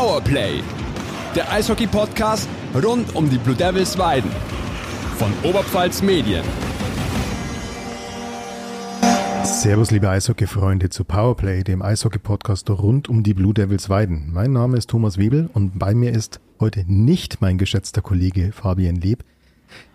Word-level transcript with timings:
Powerplay, 0.00 0.62
der 1.36 1.52
Eishockey-Podcast 1.52 2.48
rund 2.82 3.14
um 3.14 3.28
die 3.28 3.36
Blue 3.36 3.54
Devils 3.54 3.98
Weiden 3.98 4.30
von 5.18 5.30
Oberpfalz 5.42 6.00
Medien. 6.00 6.42
Servus, 9.44 9.90
liebe 9.90 10.08
Eishockey-Freunde, 10.08 10.88
zu 10.88 11.04
Powerplay, 11.04 11.64
dem 11.64 11.82
Eishockey-Podcast 11.82 12.70
rund 12.70 13.10
um 13.10 13.22
die 13.22 13.34
Blue 13.34 13.52
Devils 13.52 13.90
Weiden. 13.90 14.30
Mein 14.32 14.54
Name 14.54 14.78
ist 14.78 14.88
Thomas 14.88 15.18
Webel 15.18 15.50
und 15.52 15.78
bei 15.78 15.94
mir 15.94 16.12
ist 16.12 16.40
heute 16.60 16.90
nicht 16.90 17.42
mein 17.42 17.58
geschätzter 17.58 18.00
Kollege 18.00 18.52
Fabian 18.52 18.96
Leb. 18.96 19.22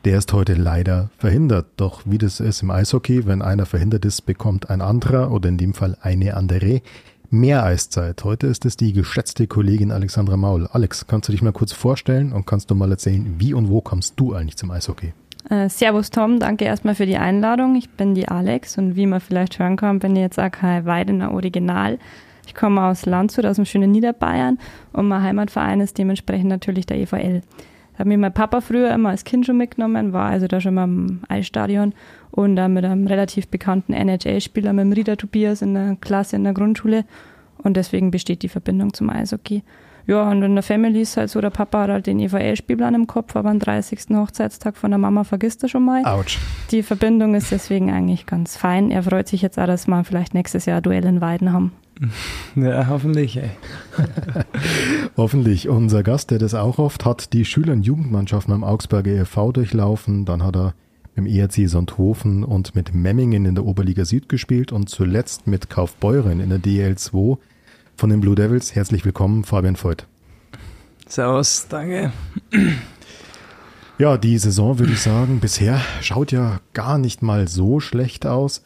Der 0.06 0.20
ist 0.20 0.32
heute 0.34 0.54
leider 0.54 1.10
verhindert. 1.18 1.66
Doch 1.78 2.04
wie 2.06 2.20
das 2.20 2.40
ist 2.40 2.62
im 2.62 2.70
Eishockey, 2.70 3.26
wenn 3.26 3.42
einer 3.42 3.66
verhindert 3.66 4.06
ist, 4.06 4.28
bekommt 4.28 4.70
ein 4.70 4.82
anderer 4.82 5.32
oder 5.32 5.50
in 5.50 5.58
dem 5.58 5.74
Fall 5.74 5.98
eine 6.00 6.38
andere 6.38 6.84
mehr 7.32 7.64
Eiszeit. 7.64 8.24
Heute 8.24 8.48
ist 8.48 8.66
es 8.66 8.78
die 8.78 8.94
geschätzte 8.94 9.48
Kollegin 9.48 9.92
Alexandra 9.92 10.38
Maul. 10.38 10.68
Alex, 10.72 11.08
kannst 11.08 11.28
du 11.28 11.32
dich 11.32 11.42
mal 11.42 11.52
kurz 11.52 11.74
vorstellen 11.74 12.34
und 12.34 12.46
kannst 12.46 12.72
du 12.72 12.76
mal 12.76 12.92
erzählen, 12.92 13.36
wie 13.38 13.54
und 13.54 13.70
wo 13.70 13.82
kommst 13.82 14.14
du 14.18 14.34
eigentlich 14.34 14.58
zum 14.58 14.72
Eishockey? 14.72 15.14
Äh, 15.50 15.70
servus 15.70 16.10
Tom, 16.10 16.40
danke 16.40 16.66
erstmal 16.66 16.96
für 16.96 17.06
die 17.06 17.18
Einladung. 17.18 17.76
Ich 17.76 17.90
bin 17.90 18.16
die 18.16 18.28
Alex 18.28 18.78
und 18.78 18.96
wie 18.96 19.06
man 19.06 19.20
vielleicht 19.20 19.60
hören 19.60 19.78
kann, 19.78 20.00
bin 20.00 20.16
ich 20.16 20.22
jetzt 20.22 20.40
auch 20.40 20.52
kein 20.52 20.86
Weidener 20.86 21.32
Original. 21.32 22.00
Ich 22.48 22.56
komme 22.56 22.84
aus 22.84 23.06
Landshut, 23.06 23.46
aus 23.46 23.58
dem 23.58 23.66
schönen 23.66 23.92
Niederbayern 23.92 24.60
und 24.94 25.08
mein 25.08 25.22
Heimatverein 25.22 25.82
ist 25.82 25.98
dementsprechend 25.98 26.50
natürlich 26.50 26.86
der 26.86 26.98
EVL. 26.98 27.42
Da 27.96 28.00
hat 28.00 28.08
mich 28.08 28.18
mein 28.18 28.34
Papa 28.34 28.62
früher 28.62 28.94
immer 28.94 29.10
als 29.10 29.24
Kind 29.24 29.46
schon 29.46 29.58
mitgenommen, 29.58 30.12
war 30.12 30.30
also 30.30 30.48
da 30.48 30.60
schon 30.60 30.74
mal 30.74 30.84
im 30.84 31.22
Eisstadion 31.30 31.94
und 32.32 32.56
dann 32.58 32.74
mit 32.74 32.84
einem 32.84 33.08
relativ 33.08 33.48
bekannten 33.48 33.94
NHL-Spieler, 33.94 34.74
mit 34.74 34.84
dem 34.84 34.92
Rieder 34.92 35.18
Tobias 35.18 35.62
in 35.62 35.74
der 35.74 35.96
Klasse 36.02 36.36
in 36.36 36.44
der 36.44 36.54
Grundschule 36.54 37.06
und 37.58 37.78
deswegen 37.78 38.12
besteht 38.12 38.44
die 38.44 38.50
Verbindung 38.50 38.94
zum 38.94 39.10
Eishockey. 39.10 39.64
Ja, 40.08 40.30
und 40.30 40.44
in 40.44 40.54
der 40.54 40.64
Family 40.64 41.02
ist 41.02 41.18
halt 41.18 41.32
so, 41.32 41.42
der 41.42 41.50
Papa 41.50 41.84
hat 41.84 41.90
halt 41.90 42.08
den 42.08 42.20
EVL-Spielplan 42.20 42.94
im 42.94 43.08
Kopf, 43.08 43.36
aber 43.36 43.50
am 43.50 43.58
30. 43.58 44.16
Hochzeitstag 44.16 44.78
von 44.78 44.92
der 44.92 45.00
Mama 45.00 45.24
vergisst 45.24 45.64
er 45.64 45.70
schon 45.70 45.84
mal. 45.84 46.06
Autsch. 46.06 46.38
Die 46.70 46.84
Verbindung 46.84 47.34
ist 47.34 47.52
deswegen 47.52 47.92
eigentlich 47.92 48.28
ganz 48.28 48.56
fein. 48.56 48.92
Er 48.92 49.02
freut 49.02 49.28
sich 49.28 49.42
jetzt 49.42 49.58
auch, 49.58 49.66
dass 49.66 49.88
wir 49.88 50.04
vielleicht 50.04 50.36
nächstes 50.36 50.68
Jahr 50.68 50.82
Duell 50.82 51.06
in 51.06 51.22
Weiden 51.22 51.52
haben. 51.52 51.72
Ja, 52.56 52.88
hoffentlich, 52.88 53.38
ey. 53.38 53.52
hoffentlich. 55.18 55.68
Unser 55.70 56.04
Gast, 56.04 56.32
der 56.32 56.40
das 56.40 56.54
auch 56.54 56.78
oft 56.78 57.06
hat, 57.06 57.34
die 57.34 57.46
Schüler- 57.46 57.74
und 57.74 57.86
Jugendmannschaften 57.86 58.54
am 58.54 58.64
Augsburger 58.64 59.12
e.V. 59.12 59.52
durchlaufen. 59.52 60.26
Dann 60.26 60.44
hat 60.44 60.56
er 60.56 60.74
im 61.16 61.26
ERC 61.26 61.70
Sonthofen 61.70 62.44
und 62.44 62.76
mit 62.76 62.94
Memmingen 62.94 63.46
in 63.46 63.56
der 63.56 63.66
Oberliga 63.66 64.06
Süd 64.06 64.30
gespielt 64.30 64.72
und 64.72 64.90
zuletzt 64.90 65.48
mit 65.48 65.70
Kaufbeuren 65.70 66.40
in 66.40 66.50
der 66.50 66.60
DL2 66.60 67.38
von 67.96 68.10
den 68.10 68.20
Blue 68.22 68.36
Devils. 68.36 68.76
Herzlich 68.76 69.06
willkommen, 69.06 69.44
Fabian 69.44 69.78
Voigt. 69.82 70.08
Servus, 71.08 71.68
danke. 71.70 72.12
Ja, 73.98 74.18
die 74.18 74.38
Saison 74.38 74.80
würde 74.80 74.92
ich 74.92 75.00
sagen, 75.00 75.40
bisher 75.40 75.80
schaut 76.02 76.32
ja 76.32 76.60
gar 76.74 76.98
nicht 76.98 77.22
mal 77.22 77.48
so 77.48 77.80
schlecht 77.80 78.26
aus. 78.26 78.64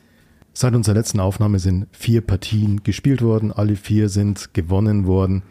Seit 0.61 0.75
unserer 0.75 0.95
letzten 0.95 1.21
Aufnahme 1.21 1.57
sind 1.57 1.87
vier 1.93 2.19
Partien 2.19 2.83
gespielt 2.83 3.21
worden, 3.21 3.53
alle 3.53 3.77
vier 3.77 4.09
sind 4.09 4.53
gewonnen 4.53 5.07
worden. 5.07 5.41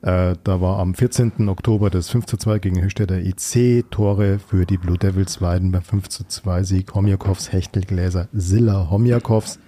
Äh, 0.00 0.34
da 0.44 0.62
war 0.62 0.78
am 0.78 0.94
14. 0.94 1.50
Oktober 1.50 1.90
das 1.90 2.08
5 2.08 2.24
zu 2.24 2.38
2 2.38 2.60
gegen 2.60 2.80
Höchstädter 2.80 3.16
EC, 3.16 3.84
Tore 3.90 4.38
für 4.38 4.64
die 4.64 4.78
Blue 4.78 4.96
Devils 4.96 5.42
Weiden 5.42 5.72
beim 5.72 5.82
5 5.82 6.08
zu 6.08 6.26
2 6.26 6.62
Sieg, 6.62 6.94
Homjakovs, 6.94 7.52
Hechtelgläser, 7.52 8.28
Silla, 8.32 8.88
Homjakovs. 8.88 9.58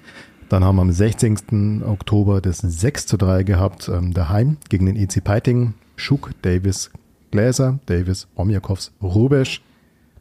Dann 0.48 0.64
haben 0.64 0.76
wir 0.76 0.82
am 0.82 0.90
16. 0.90 1.82
Oktober 1.84 2.40
das 2.40 2.60
6 2.60 3.04
zu 3.04 3.18
3 3.18 3.42
gehabt, 3.42 3.90
ähm, 3.90 4.14
daheim 4.14 4.56
gegen 4.70 4.86
den 4.86 4.96
EC 4.96 5.22
Peiting, 5.22 5.74
Schuk, 5.96 6.30
Davis, 6.40 6.90
Gläser, 7.30 7.78
Davis, 7.84 8.26
Omjakovs, 8.36 8.94
Rubesch. 9.02 9.60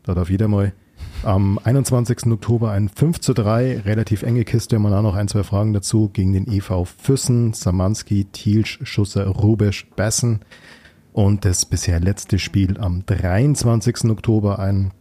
Da 0.04 0.14
darf 0.14 0.30
jeder 0.30 0.50
mal 0.50 0.74
am 1.24 1.60
21. 1.64 2.28
Oktober 2.28 2.72
ein 2.72 2.90
5 2.90 3.20
zu 3.20 3.34
3, 3.34 3.82
relativ 3.82 4.24
enge 4.24 4.44
Kiste, 4.44 4.78
auch 4.78 5.02
noch 5.02 5.16
ein, 5.16 5.28
zwei 5.28 5.44
Fragen 5.44 5.74
dazu, 5.74 6.10
gegen 6.10 6.34
den 6.34 6.48
EV 6.48 6.86
Füssen, 6.86 7.54
Samanski, 7.54 8.26
Thielsch, 8.26 8.80
Schusser, 8.84 9.28
Rubesch, 9.28 9.88
Bessen. 9.96 10.40
Und 11.14 11.46
das 11.46 11.66
bisher 11.66 12.00
letzte 12.00 12.40
Spiel 12.40 12.78
am 12.80 13.06
23. 13.06 14.06
Oktober 14.06 14.60
ein 14.60 14.92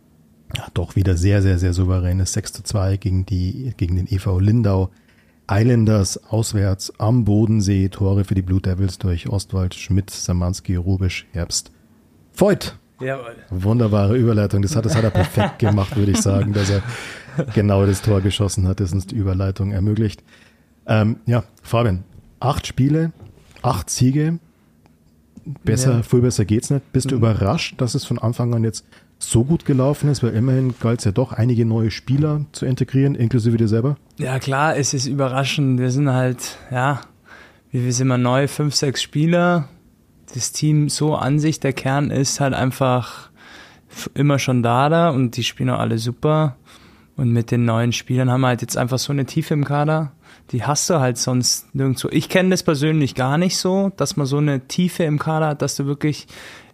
ja, 0.55 0.67
doch 0.75 0.97
wieder 0.97 1.17
sehr, 1.17 1.43
sehr, 1.43 1.59
sehr 1.59 1.73
souveränes 1.73 2.33
6 2.33 2.53
zu 2.53 2.63
2 2.63 2.97
gegen, 2.97 3.27
die, 3.27 3.73
gegen 3.77 3.97
den 3.97 4.07
EV 4.07 4.39
Lindau. 4.39 4.91
Islanders 5.49 6.19
auswärts 6.25 6.93
am 6.99 7.25
Bodensee, 7.25 7.89
Tore 7.89 8.25
für 8.25 8.35
die 8.35 8.43
Blue 8.43 8.61
Devils 8.61 8.99
durch 8.99 9.29
Ostwald, 9.29 9.75
Schmidt, 9.75 10.11
Samanski, 10.11 10.75
Rubisch, 10.75 11.27
Herbst. 11.33 11.71
Voigt! 12.33 12.79
Jawohl. 13.01 13.37
Wunderbare 13.51 14.17
Überleitung. 14.17 14.63
Das 14.63 14.75
hat, 14.75 14.87
das 14.87 14.97
hat 14.97 15.05
er 15.05 15.11
perfekt 15.11 15.59
gemacht, 15.59 15.97
würde 15.97 16.13
ich 16.13 16.23
sagen, 16.23 16.53
dass 16.53 16.71
er 16.71 16.83
genau 17.55 17.85
das 17.87 18.03
Tor 18.03 18.21
geschossen 18.21 18.67
hat, 18.67 18.81
das 18.81 18.93
uns 18.93 19.07
die 19.07 19.17
Überleitung 19.17 19.73
ermöglicht. 19.73 20.23
Ähm, 20.87 21.17
ja, 21.27 21.45
Fabian, 21.63 22.05
acht 22.41 22.67
Spiele, 22.67 23.13
acht 23.63 23.91
Siege. 23.91 24.39
Besser, 25.65 25.97
ja. 25.97 26.03
viel 26.03 26.23
besser 26.23 26.45
geht's 26.45 26.71
nicht. 26.71 26.93
Bist 26.93 27.11
du 27.11 27.17
mhm. 27.17 27.23
überrascht, 27.23 27.81
dass 27.81 27.95
es 27.95 28.05
von 28.05 28.19
Anfang 28.19 28.55
an 28.55 28.65
jetzt 28.65 28.85
so 29.19 29.45
gut 29.45 29.65
gelaufen 29.65 30.11
ist, 30.11 30.23
weil 30.23 30.35
immerhin 30.35 30.75
galt 30.81 31.01
es 31.01 31.05
ja 31.05 31.13
doch, 31.13 31.33
einige 31.33 31.65
neue 31.65 31.91
Spieler 31.91 32.45
zu 32.53 32.67
integrieren, 32.67 33.15
inklusive 33.15 33.57
dir 33.57 33.69
selber? 33.69 33.97
Ja, 34.19 34.39
klar, 34.39 34.77
es 34.77 34.93
ist 34.93 35.07
überraschend. 35.07 35.79
Wir 35.79 35.91
sind 35.91 36.11
halt, 36.11 36.59
ja, 36.71 37.01
wie 37.71 37.81
viel 37.81 37.93
sind 37.93 38.09
wir 38.09 38.19
neu? 38.19 38.49
Fünf, 38.49 38.75
sechs 38.75 39.03
Spieler 39.03 39.69
das 40.35 40.53
Team 40.53 40.89
so 40.89 41.15
an 41.15 41.39
sich, 41.39 41.61
der 41.61 41.73
Kern 41.73 42.11
ist 42.11 42.41
halt 42.41 42.55
einfach 42.55 43.31
immer 44.15 44.39
schon 44.39 44.63
da 44.63 44.89
da 44.89 45.11
und 45.11 45.37
die 45.37 45.45
spielen 45.45 45.71
auch 45.71 45.79
alle 45.79 45.99
super. 45.99 46.57
Und 47.17 47.33
mit 47.33 47.51
den 47.51 47.65
neuen 47.65 47.93
Spielern 47.93 48.31
haben 48.31 48.43
wir 48.43 48.49
halt 48.49 48.61
jetzt 48.61 48.77
einfach 48.77 48.99
so 48.99 49.13
eine 49.13 49.25
Tiefe 49.25 49.55
im 49.55 49.65
Kader. 49.65 50.13
Die 50.51 50.65
hast 50.65 50.91
du 50.91 51.01
halt 51.01 51.17
sonst 51.17 51.75
nirgendwo. 51.75 52.09
Ich 52.11 52.29
kenne 52.29 52.51
das 52.51 52.63
persönlich 52.63 53.15
gar 53.15 53.39
nicht 53.39 53.57
so, 53.57 53.91
dass 53.97 54.17
man 54.17 54.27
so 54.27 54.37
eine 54.37 54.69
Tiefe 54.69 55.05
im 55.05 55.19
Kader 55.19 55.49
hat, 55.49 55.63
dass 55.63 55.77
du 55.77 55.87
wirklich 55.87 56.27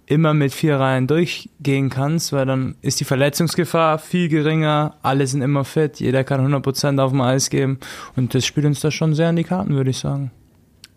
immer 0.06 0.34
mit 0.34 0.52
vier 0.52 0.78
Reihen 0.78 1.06
durchgehen 1.06 1.88
kannst, 1.88 2.32
weil 2.32 2.44
dann 2.44 2.74
ist 2.82 3.00
die 3.00 3.04
Verletzungsgefahr 3.04 3.98
viel 3.98 4.28
geringer, 4.28 4.96
alle 5.02 5.26
sind 5.26 5.42
immer 5.42 5.64
fit, 5.64 6.00
jeder 6.00 6.24
kann 6.24 6.44
100% 6.44 7.00
auf 7.00 7.12
dem 7.12 7.20
Eis 7.20 7.50
geben 7.50 7.78
und 8.16 8.34
das 8.34 8.44
spielt 8.44 8.66
uns 8.66 8.80
da 8.80 8.90
schon 8.90 9.14
sehr 9.14 9.30
in 9.30 9.36
die 9.36 9.44
Karten, 9.44 9.74
würde 9.74 9.90
ich 9.90 9.98
sagen. 9.98 10.32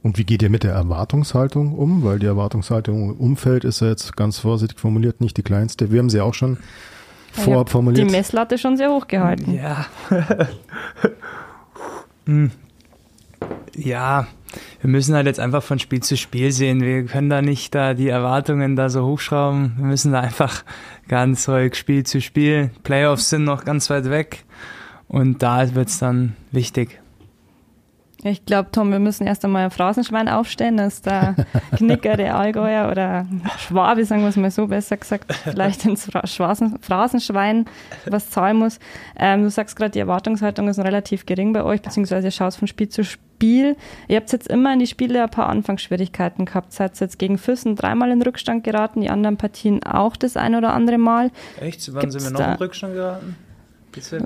Und 0.06 0.20
wie 0.20 0.24
geht 0.24 0.44
ihr 0.44 0.52
mit 0.52 0.62
der 0.62 0.74
Erwartungshaltung 0.74 1.74
um? 1.74 2.04
Weil 2.04 2.20
die 2.20 2.28
Erwartungshaltung 2.28 3.10
im 3.10 3.18
Umfeld 3.18 3.64
ist 3.64 3.82
ja 3.82 3.88
jetzt 3.88 4.16
ganz 4.16 4.38
vorsichtig 4.38 4.80
formuliert 4.80 5.20
nicht 5.20 5.36
die 5.36 5.42
kleinste. 5.42 5.92
Wir 5.92 5.98
haben 5.98 6.12
sie 6.12 6.22
auch 6.22 6.36
schon 6.36 6.60
vorab 7.32 7.72
formuliert. 7.72 8.08
Die 8.08 8.12
Messlatte 8.12 8.60
schon 8.60 8.78
sehr 8.78 8.92
hoch 8.92 9.08
gehalten. 9.08 9.52
Ja. 9.52 9.88
Hm. 12.28 12.50
ja, 13.76 14.26
wir 14.82 14.90
müssen 14.90 15.14
halt 15.14 15.28
jetzt 15.28 15.40
einfach 15.40 15.62
von 15.62 15.78
Spiel 15.78 16.02
zu 16.02 16.18
Spiel 16.18 16.52
sehen. 16.52 16.82
Wir 16.82 17.06
können 17.06 17.30
da 17.30 17.44
nicht 17.44 17.76
da 17.76 17.94
die 17.94 18.10
Erwartungen 18.10 18.76
da 18.76 18.90
so 18.90 19.06
hochschrauben. 19.06 19.76
Wir 19.78 19.86
müssen 19.86 20.12
da 20.12 20.22
einfach 20.22 20.64
ganz 21.08 21.48
ruhig 21.48 21.76
Spiel 21.76 22.04
zu 22.04 22.22
Spiel. 22.22 22.72
Playoffs 22.82 23.30
sind 23.30 23.44
noch 23.44 23.64
ganz 23.64 23.92
weit 23.92 24.10
weg 24.10 24.44
und 25.08 25.44
da 25.44 25.76
wird 25.76 25.90
es 25.90 26.00
dann 26.00 26.36
wichtig. 26.52 27.00
Ich 28.28 28.44
glaube, 28.44 28.70
Tom, 28.72 28.92
wir 28.92 28.98
müssen 28.98 29.28
erst 29.28 29.46
einmal 29.46 29.66
ein 29.66 29.72
Phrasenschwein 29.72 30.28
aufstellen, 30.28 30.78
dass 30.78 31.04
der 31.04 31.36
Knicker, 31.78 32.18
der 32.18 32.36
Allgäuer 32.36 32.90
oder 32.90 33.28
Schwabe, 33.60 34.04
sagen 34.04 34.24
wir 34.24 34.30
es 34.30 34.36
mal 34.36 34.50
so, 34.50 34.66
besser 34.66 34.98
gesagt, 34.98 35.32
vielleicht 35.32 35.86
ins 35.86 36.10
Phrasenschwein 36.10 37.66
was 38.08 38.32
zahlen 38.32 38.58
muss. 38.58 38.80
Ähm, 39.16 39.44
du 39.44 39.52
sagst 39.52 39.76
gerade, 39.76 39.92
die 39.92 40.00
Erwartungshaltung 40.00 40.68
ist 40.68 40.80
relativ 40.80 41.28
gering 41.28 41.54
bei 41.54 41.64
euch, 41.64 41.84
beziehungsweise 41.84 42.32
schaust 42.32 42.58
von 42.58 42.68
Spiel 42.68 42.90
zu 42.90 43.04
Spiel. 43.04 43.78
Ihr 44.08 44.18
habt 44.18 44.32
jetzt 44.32 44.48
immer 44.48 44.74
in 44.74 44.80
die 44.80 44.88
Spiele 44.88 45.22
ein 45.22 45.30
paar 45.30 45.48
Anfangsschwierigkeiten 45.48 46.46
gehabt. 46.46 46.74
Seid 46.74 47.00
jetzt 47.00 47.20
gegen 47.20 47.38
Füssen 47.38 47.76
dreimal 47.76 48.10
in 48.10 48.24
Rückstand 48.24 48.64
geraten, 48.64 49.02
die 49.02 49.12
anderen 49.12 49.38
Partien 49.38 49.84
auch 49.84 50.16
das 50.16 50.36
ein 50.36 50.56
oder 50.56 50.74
andere 50.74 50.98
Mal. 50.98 51.30
Echt? 51.62 51.94
Wann 51.94 52.10
sind 52.10 52.24
wir 52.24 52.32
noch 52.32 52.40
in 52.40 52.54
Rückstand 52.56 52.96
geraten? 52.96 53.36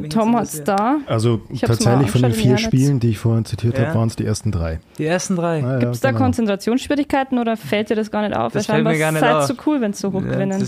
Tom 0.09 0.35
hat 0.35 0.45
es 0.45 0.63
da. 0.63 0.97
Also 1.05 1.41
tatsächlich 1.59 2.11
von 2.11 2.21
den 2.21 2.33
vier 2.33 2.57
Spielen, 2.57 2.99
die 2.99 3.09
ich 3.09 3.19
vorhin 3.19 3.45
zitiert 3.45 3.77
ja. 3.77 3.87
habe, 3.87 3.99
waren 3.99 4.07
es 4.07 4.15
die 4.15 4.25
ersten 4.25 4.51
drei. 4.51 4.79
Die 4.97 5.05
ersten 5.05 5.35
drei. 5.35 5.63
Ah, 5.63 5.73
ja, 5.73 5.79
Gibt 5.79 5.95
es 5.95 6.01
da 6.01 6.09
genau. 6.09 6.23
Konzentrationsschwierigkeiten 6.23 7.37
oder 7.39 7.57
fällt 7.57 7.89
dir 7.89 7.95
das 7.95 8.11
gar 8.11 8.21
nicht 8.21 8.35
auf? 8.35 8.53
Das 8.53 8.65
fällt 8.65 8.83
mir 8.83 8.97
gar 8.97 9.11
nicht 9.11 9.23
auf. 9.23 9.45
so 9.45 9.53
cool, 9.65 9.81
wenn 9.81 9.91
es 9.91 9.99
so 9.99 10.11
hoch 10.11 10.21
ja, 10.23 10.31
gewinnen. 10.31 10.67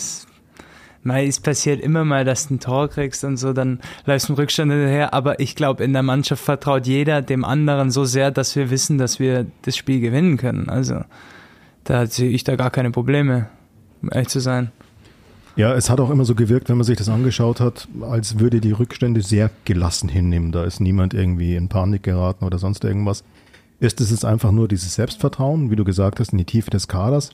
Mei, 1.04 1.26
es 1.26 1.40
passiert 1.40 1.82
immer 1.82 2.06
mal, 2.06 2.26
dass 2.26 2.48
du 2.48 2.56
ein 2.56 2.60
Tor 2.60 2.88
kriegst 2.88 3.24
und 3.24 3.38
so, 3.38 3.54
dann 3.54 3.80
läufst 4.06 4.30
du 4.30 4.34
im 4.34 4.38
Rückstand 4.38 4.72
hinterher. 4.72 5.14
Aber 5.14 5.40
ich 5.40 5.56
glaube, 5.56 5.84
in 5.84 5.94
der 5.94 6.04
Mannschaft 6.04 6.44
vertraut 6.44 6.86
jeder 6.86 7.24
dem 7.24 7.44
anderen 7.44 7.90
so 7.90 8.06
sehr, 8.06 8.30
dass 8.30 8.56
wir 8.56 8.70
wissen, 8.70 9.00
dass 9.00 9.20
wir 9.20 9.48
das 9.64 9.76
Spiel 9.76 10.00
gewinnen 10.00 10.38
können. 10.38 10.70
Also 10.70 11.02
da 11.86 12.06
sehe 12.06 12.30
ich 12.30 12.44
da 12.44 12.56
gar 12.56 12.70
keine 12.70 12.92
Probleme, 12.92 13.50
um 14.04 14.10
ehrlich 14.12 14.28
zu 14.28 14.40
sein. 14.40 14.72
Ja, 15.56 15.74
es 15.74 15.90
hat 15.90 16.00
auch 16.00 16.10
immer 16.10 16.26
so 16.26 16.36
gewirkt, 16.36 16.70
wenn 16.70 16.78
man 16.78 16.86
sich 16.86 16.98
das 16.98 17.10
angeschaut 17.10 17.60
hat, 17.60 17.88
als 18.02 18.40
würde 18.40 18.62
die 18.62 18.72
Rückstände 18.72 19.22
sehr 19.22 19.50
gelassen 19.66 20.08
hinnehmen. 20.08 20.52
Da 20.52 20.64
ist 20.64 20.80
niemand 20.80 21.14
irgendwie 21.14 21.56
in 21.56 21.68
Panik 21.68 22.04
geraten 22.04 22.46
oder 22.46 22.58
sonst 22.58 22.84
irgendwas. 22.84 23.24
Ist 23.80 24.00
es 24.00 24.12
jetzt 24.12 24.26
einfach 24.26 24.52
nur 24.52 24.68
dieses 24.68 24.96
Selbstvertrauen, 24.96 25.72
wie 25.72 25.76
du 25.76 25.84
gesagt 25.84 26.20
hast, 26.20 26.32
in 26.32 26.38
die 26.38 26.46
Tiefe 26.46 26.70
des 26.70 26.88
Kaders? 26.88 27.32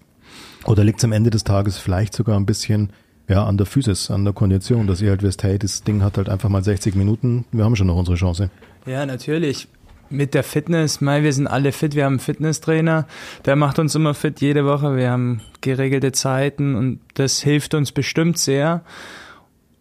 Oder 0.65 0.83
liegt 0.83 0.99
es 0.99 1.05
am 1.05 1.11
Ende 1.11 1.29
des 1.29 1.43
Tages 1.43 1.77
vielleicht 1.77 2.15
sogar 2.15 2.39
ein 2.39 2.45
bisschen 2.45 2.91
ja, 3.27 3.45
an 3.45 3.57
der 3.57 3.65
Physis, 3.65 4.09
an 4.09 4.23
der 4.23 4.33
Kondition, 4.33 4.87
dass 4.87 5.01
ihr 5.01 5.09
halt 5.09 5.21
wisst, 5.21 5.43
hey, 5.43 5.59
das 5.59 5.83
Ding 5.83 6.01
hat 6.01 6.17
halt 6.17 6.29
einfach 6.29 6.49
mal 6.49 6.63
60 6.63 6.95
Minuten, 6.95 7.45
wir 7.51 7.65
haben 7.65 7.75
schon 7.75 7.87
noch 7.87 7.97
unsere 7.97 8.15
Chance. 8.15 8.49
Ja, 8.85 9.05
natürlich. 9.05 9.67
Mit 10.09 10.33
der 10.33 10.43
Fitness, 10.43 11.01
mei, 11.01 11.23
wir 11.23 11.33
sind 11.33 11.47
alle 11.47 11.71
fit, 11.71 11.95
wir 11.95 12.05
haben 12.05 12.13
einen 12.13 12.19
Fitnesstrainer, 12.19 13.07
der 13.45 13.55
macht 13.57 13.77
uns 13.77 13.93
immer 13.93 14.13
fit 14.13 14.39
jede 14.39 14.65
Woche, 14.65 14.95
wir 14.95 15.11
haben 15.11 15.41
geregelte 15.59 16.13
Zeiten 16.13 16.75
und 16.75 16.99
das 17.15 17.41
hilft 17.41 17.73
uns 17.73 17.91
bestimmt 17.91 18.37
sehr. 18.37 18.83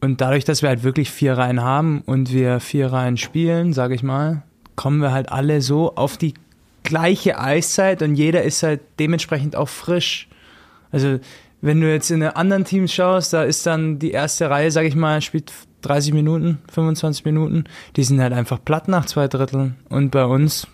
Und 0.00 0.20
dadurch, 0.20 0.44
dass 0.44 0.62
wir 0.62 0.68
halt 0.68 0.82
wirklich 0.82 1.10
vier 1.10 1.38
Reihen 1.38 1.62
haben 1.62 2.02
und 2.06 2.32
wir 2.32 2.60
vier 2.60 2.92
Reihen 2.92 3.16
spielen, 3.16 3.72
sage 3.72 3.94
ich 3.94 4.02
mal, 4.02 4.42
kommen 4.74 5.00
wir 5.00 5.12
halt 5.12 5.30
alle 5.30 5.60
so 5.60 5.94
auf 5.94 6.16
die 6.16 6.34
gleiche 6.82 7.38
Eiszeit 7.38 8.02
und 8.02 8.14
jeder 8.14 8.42
ist 8.42 8.62
halt 8.62 8.80
dementsprechend 8.98 9.56
auch 9.56 9.68
frisch. 9.68 10.28
Also 10.90 11.18
wenn 11.60 11.80
du 11.80 11.90
jetzt 11.90 12.10
in 12.10 12.22
anderen 12.22 12.64
Teams 12.64 12.92
schaust, 12.92 13.32
da 13.32 13.42
ist 13.42 13.66
dann 13.66 13.98
die 13.98 14.10
erste 14.10 14.50
Reihe, 14.50 14.70
sag 14.70 14.84
ich 14.84 14.94
mal, 14.94 15.20
spielt 15.20 15.52
30 15.86 16.12
Minuten, 16.12 16.58
25 16.70 17.24
Minuten. 17.24 17.64
Die 17.96 18.04
sind 18.04 18.20
halt 18.20 18.32
einfach 18.32 18.58
platt 18.64 18.88
nach 18.88 19.06
zwei 19.06 19.28
Dritteln. 19.28 19.76
Und 19.88 20.10
bei 20.10 20.24
uns 20.24 20.66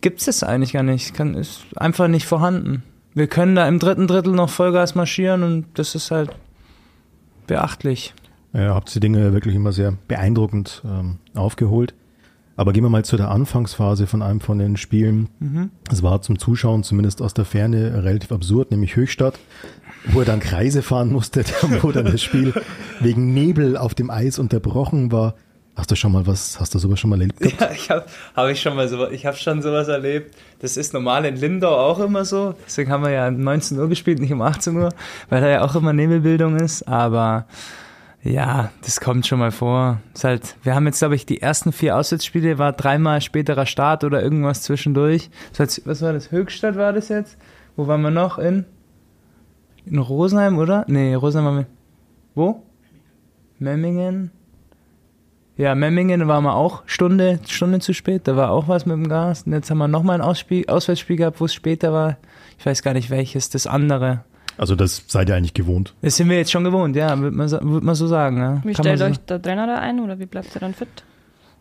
gibt 0.00 0.20
es 0.20 0.26
das 0.26 0.42
eigentlich 0.42 0.72
gar 0.72 0.82
nicht. 0.82 1.14
Kann, 1.14 1.34
ist 1.34 1.62
einfach 1.76 2.08
nicht 2.08 2.26
vorhanden. 2.26 2.82
Wir 3.14 3.26
können 3.26 3.56
da 3.56 3.66
im 3.66 3.78
dritten 3.78 4.06
Drittel 4.06 4.32
noch 4.32 4.50
Vollgas 4.50 4.94
marschieren 4.94 5.42
und 5.42 5.66
das 5.74 5.94
ist 5.94 6.10
halt 6.10 6.30
beachtlich. 7.46 8.14
Ja, 8.52 8.74
habt 8.74 8.94
die 8.94 9.00
Dinge 9.00 9.32
wirklich 9.32 9.54
immer 9.54 9.72
sehr 9.72 9.94
beeindruckend 10.08 10.82
ähm, 10.84 11.18
aufgeholt. 11.34 11.94
Aber 12.56 12.72
gehen 12.72 12.84
wir 12.84 12.90
mal 12.90 13.04
zu 13.04 13.16
der 13.16 13.30
Anfangsphase 13.30 14.06
von 14.06 14.22
einem 14.22 14.40
von 14.40 14.58
den 14.58 14.76
Spielen. 14.76 15.30
Mhm. 15.38 15.70
Es 15.90 16.02
war 16.02 16.20
zum 16.20 16.38
Zuschauen, 16.38 16.82
zumindest 16.82 17.22
aus 17.22 17.32
der 17.32 17.46
Ferne, 17.46 18.04
relativ 18.04 18.32
absurd, 18.32 18.70
nämlich 18.70 18.96
Höchstadt 18.96 19.38
wo 20.04 20.20
er 20.20 20.24
dann 20.26 20.40
Kreise 20.40 20.82
fahren 20.82 21.10
musste, 21.12 21.44
wo 21.82 21.92
dann 21.92 22.06
das 22.06 22.22
Spiel 22.22 22.52
wegen 23.00 23.32
Nebel 23.32 23.76
auf 23.76 23.94
dem 23.94 24.10
Eis 24.10 24.38
unterbrochen 24.38 25.12
war. 25.12 25.34
Hast 25.76 25.90
du 25.90 25.96
schon 25.96 26.12
mal 26.12 26.26
was, 26.26 26.58
hast 26.60 26.74
du 26.74 26.78
sowas 26.78 27.00
schon 27.00 27.10
mal 27.10 27.20
erlebt? 27.20 27.40
Gehabt? 27.40 27.60
Ja, 27.60 27.70
ich 27.70 27.90
habe 27.90 28.04
hab 28.34 28.48
ich 28.48 28.60
schon 28.60 28.76
mal 28.76 28.88
so, 28.88 29.08
ich 29.08 29.24
habe 29.24 29.36
schon 29.36 29.62
sowas 29.62 29.88
erlebt. 29.88 30.36
Das 30.60 30.76
ist 30.76 30.92
normal 30.92 31.24
in 31.24 31.36
Lindau 31.36 31.74
auch 31.74 32.00
immer 32.00 32.24
so. 32.24 32.54
Deswegen 32.66 32.90
haben 32.90 33.04
wir 33.04 33.10
ja 33.10 33.28
um 33.28 33.40
19 33.40 33.78
Uhr 33.78 33.88
gespielt, 33.88 34.18
nicht 34.18 34.32
um 34.32 34.42
18 34.42 34.76
Uhr, 34.76 34.90
weil 35.28 35.40
da 35.40 35.48
ja 35.48 35.62
auch 35.62 35.74
immer 35.74 35.92
Nebelbildung 35.92 36.56
ist. 36.56 36.86
Aber 36.86 37.46
ja, 38.22 38.70
das 38.84 39.00
kommt 39.00 39.26
schon 39.26 39.38
mal 39.38 39.52
vor. 39.52 40.00
Ist 40.12 40.24
halt, 40.24 40.56
wir 40.62 40.74
haben 40.74 40.86
jetzt, 40.86 40.98
glaube 40.98 41.14
ich, 41.14 41.24
die 41.24 41.40
ersten 41.40 41.72
vier 41.72 41.96
Auswärtsspiele, 41.96 42.58
war 42.58 42.72
dreimal 42.72 43.22
späterer 43.22 43.64
Start 43.64 44.04
oder 44.04 44.22
irgendwas 44.22 44.62
zwischendurch. 44.62 45.30
was 45.56 46.02
war 46.02 46.12
das? 46.12 46.30
Höchstadt 46.30 46.76
war 46.76 46.92
das 46.92 47.08
jetzt? 47.08 47.38
Wo 47.76 47.86
waren 47.86 48.02
wir 48.02 48.10
noch? 48.10 48.38
In? 48.38 48.66
In 49.86 49.98
Rosenheim, 49.98 50.58
oder? 50.58 50.84
Nee, 50.88 51.14
Rosenheim 51.14 51.46
waren 51.46 51.56
wir. 51.58 51.66
Wo? 52.34 52.62
Memmingen? 53.58 54.30
Ja, 55.56 55.74
Memmingen 55.74 56.26
waren 56.26 56.44
wir 56.44 56.54
auch 56.54 56.82
Stunde, 56.86 57.38
Stunde 57.46 57.80
zu 57.80 57.92
spät. 57.92 58.26
Da 58.26 58.36
war 58.36 58.50
auch 58.50 58.68
was 58.68 58.86
mit 58.86 58.96
dem 58.96 59.08
Gas. 59.08 59.42
Und 59.42 59.52
jetzt 59.52 59.70
haben 59.70 59.78
wir 59.78 59.88
nochmal 59.88 60.16
ein 60.16 60.26
Ausspiel, 60.26 60.64
Auswärtsspiel 60.68 61.16
gehabt, 61.16 61.40
wo 61.40 61.44
es 61.44 61.54
später 61.54 61.92
war. 61.92 62.16
Ich 62.58 62.64
weiß 62.64 62.82
gar 62.82 62.94
nicht 62.94 63.10
welches, 63.10 63.50
das 63.50 63.66
andere. 63.66 64.24
Also 64.56 64.74
das 64.74 65.04
seid 65.06 65.28
ihr 65.28 65.36
eigentlich 65.36 65.54
gewohnt? 65.54 65.94
Das 66.02 66.16
sind 66.16 66.28
wir 66.28 66.36
jetzt 66.36 66.50
schon 66.50 66.64
gewohnt, 66.64 66.94
ja, 66.94 67.18
würde 67.18 67.36
man, 67.36 67.50
würd 67.50 67.84
man 67.84 67.94
so 67.94 68.06
sagen. 68.06 68.38
Ja. 68.38 68.60
Wie 68.64 68.72
Kann 68.72 68.84
stellt 68.84 69.02
euch 69.02 69.16
so 69.16 69.22
der 69.28 69.40
Trainer 69.40 69.66
da 69.66 69.76
ein 69.76 70.00
oder 70.00 70.18
wie 70.18 70.26
bleibt 70.26 70.54
ihr 70.54 70.60
dann 70.60 70.74
fit? 70.74 70.88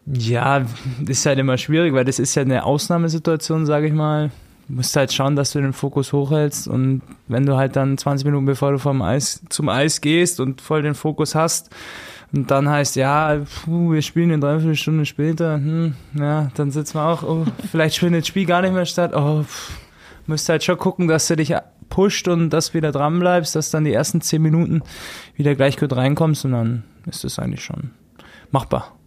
Ja, 0.06 0.60
das 0.60 0.70
ist 1.08 1.26
halt 1.26 1.40
immer 1.40 1.58
schwierig, 1.58 1.94
weil 1.94 2.04
das 2.04 2.20
ist 2.20 2.36
ja 2.36 2.42
eine 2.42 2.66
Ausnahmesituation, 2.66 3.66
sage 3.66 3.88
ich 3.88 3.94
mal 3.94 4.32
musst 4.70 4.96
halt 4.96 5.12
schauen, 5.12 5.36
dass 5.36 5.52
du 5.52 5.62
den 5.62 5.74
Fokus 5.74 6.14
hochhältst 6.14 6.68
und 6.68 7.02
wenn 7.28 7.46
du 7.46 7.58
halt 7.58 7.76
dann 7.76 7.98
20 7.98 8.26
Minuten 8.26 8.46
bevor 8.46 8.72
du 8.72 8.78
vom 8.78 9.02
Eis 9.02 9.42
zum 9.50 9.68
Eis 9.68 10.00
gehst 10.02 10.40
und 10.40 10.62
voll 10.62 10.82
den 10.82 10.96
Fokus 10.96 11.36
hast 11.36 11.70
und 12.32 12.52
dann 12.52 12.70
heißt, 12.70 12.96
ja, 12.96 13.42
puh, 13.66 13.94
wir 13.94 14.02
spielen 14.02 14.30
in 14.30 14.42
dreiviertel 14.42 14.76
Stunde 14.76 15.06
später, 15.06 15.56
hm, 15.56 15.96
ja, 16.14 16.52
dann 16.56 16.72
sitzen 16.72 16.96
wir 16.96 17.06
auch, 17.06 17.24
oh, 17.24 17.46
vielleicht 17.72 17.98
findet 17.98 18.22
das 18.22 18.28
Spiel 18.28 18.46
gar 18.46 18.62
nicht 18.62 18.74
mehr 18.74 18.86
statt, 18.86 19.14
oh, 19.16 19.44
pff, 19.44 19.72
musst 20.28 20.48
halt 20.48 20.64
schon 20.64 20.78
gucken, 20.78 21.08
dass 21.08 21.28
du 21.28 21.36
dich 21.36 21.56
pusht 21.90 22.28
und 22.28 22.52
dass 22.52 22.68
du 22.68 22.74
wieder 22.76 22.92
dran 22.92 23.20
bleibst, 23.20 23.56
dass 23.56 23.72
dann 23.72 23.84
die 23.84 23.94
ersten 23.94 24.22
10 24.22 24.42
Minuten 24.42 24.84
wieder 25.36 25.56
gleich 25.56 25.78
gut 25.78 25.96
reinkommst 25.96 26.46
und 26.46 26.52
dann 26.52 26.84
ist 27.08 27.24
das 27.24 27.40
eigentlich 27.40 27.64
schon 27.64 27.92
machbar. 28.52 28.99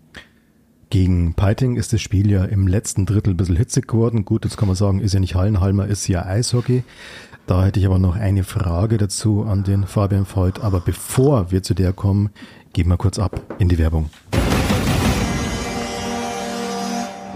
Gegen 0.93 1.33
Peiting 1.33 1.77
ist 1.77 1.95
das 1.95 2.03
Spiel 2.03 2.31
ja 2.31 2.45
im 2.45 2.67
letzten 2.67 3.07
Drittel 3.07 3.33
ein 3.33 3.39
bisschen 3.39 3.57
hitzig 3.57 3.89
geworden. 3.89 4.27
Gut, 4.27 4.45
jetzt 4.45 4.59
kann 4.59 4.69
man 4.69 4.77
sagen, 4.77 5.01
ist 5.01 5.15
ja 5.15 5.21
nicht 5.21 5.35
Hallenhalmer, 5.35 5.87
ist 5.87 6.07
ja 6.07 6.27
Eishockey. 6.27 6.85
Da 7.47 7.65
hätte 7.65 7.81
ich 7.81 7.87
aber 7.87 7.99
noch 7.99 8.15
eine 8.15 8.45
Frage 8.45 8.99
dazu 8.99 9.43
an 9.43 9.65
den 9.65 9.87
Fabian 9.87 10.27
Voigt. 10.27 10.61
Aber 10.61 10.81
bevor 10.81 11.51
wir 11.51 11.63
zu 11.63 11.73
der 11.73 11.95
kommen, 11.95 12.29
gehen 12.75 12.89
wir 12.89 12.99
kurz 12.99 13.19
ab 13.19 13.41
in 13.59 13.71
die 13.71 13.79
Werbung. 13.79 14.11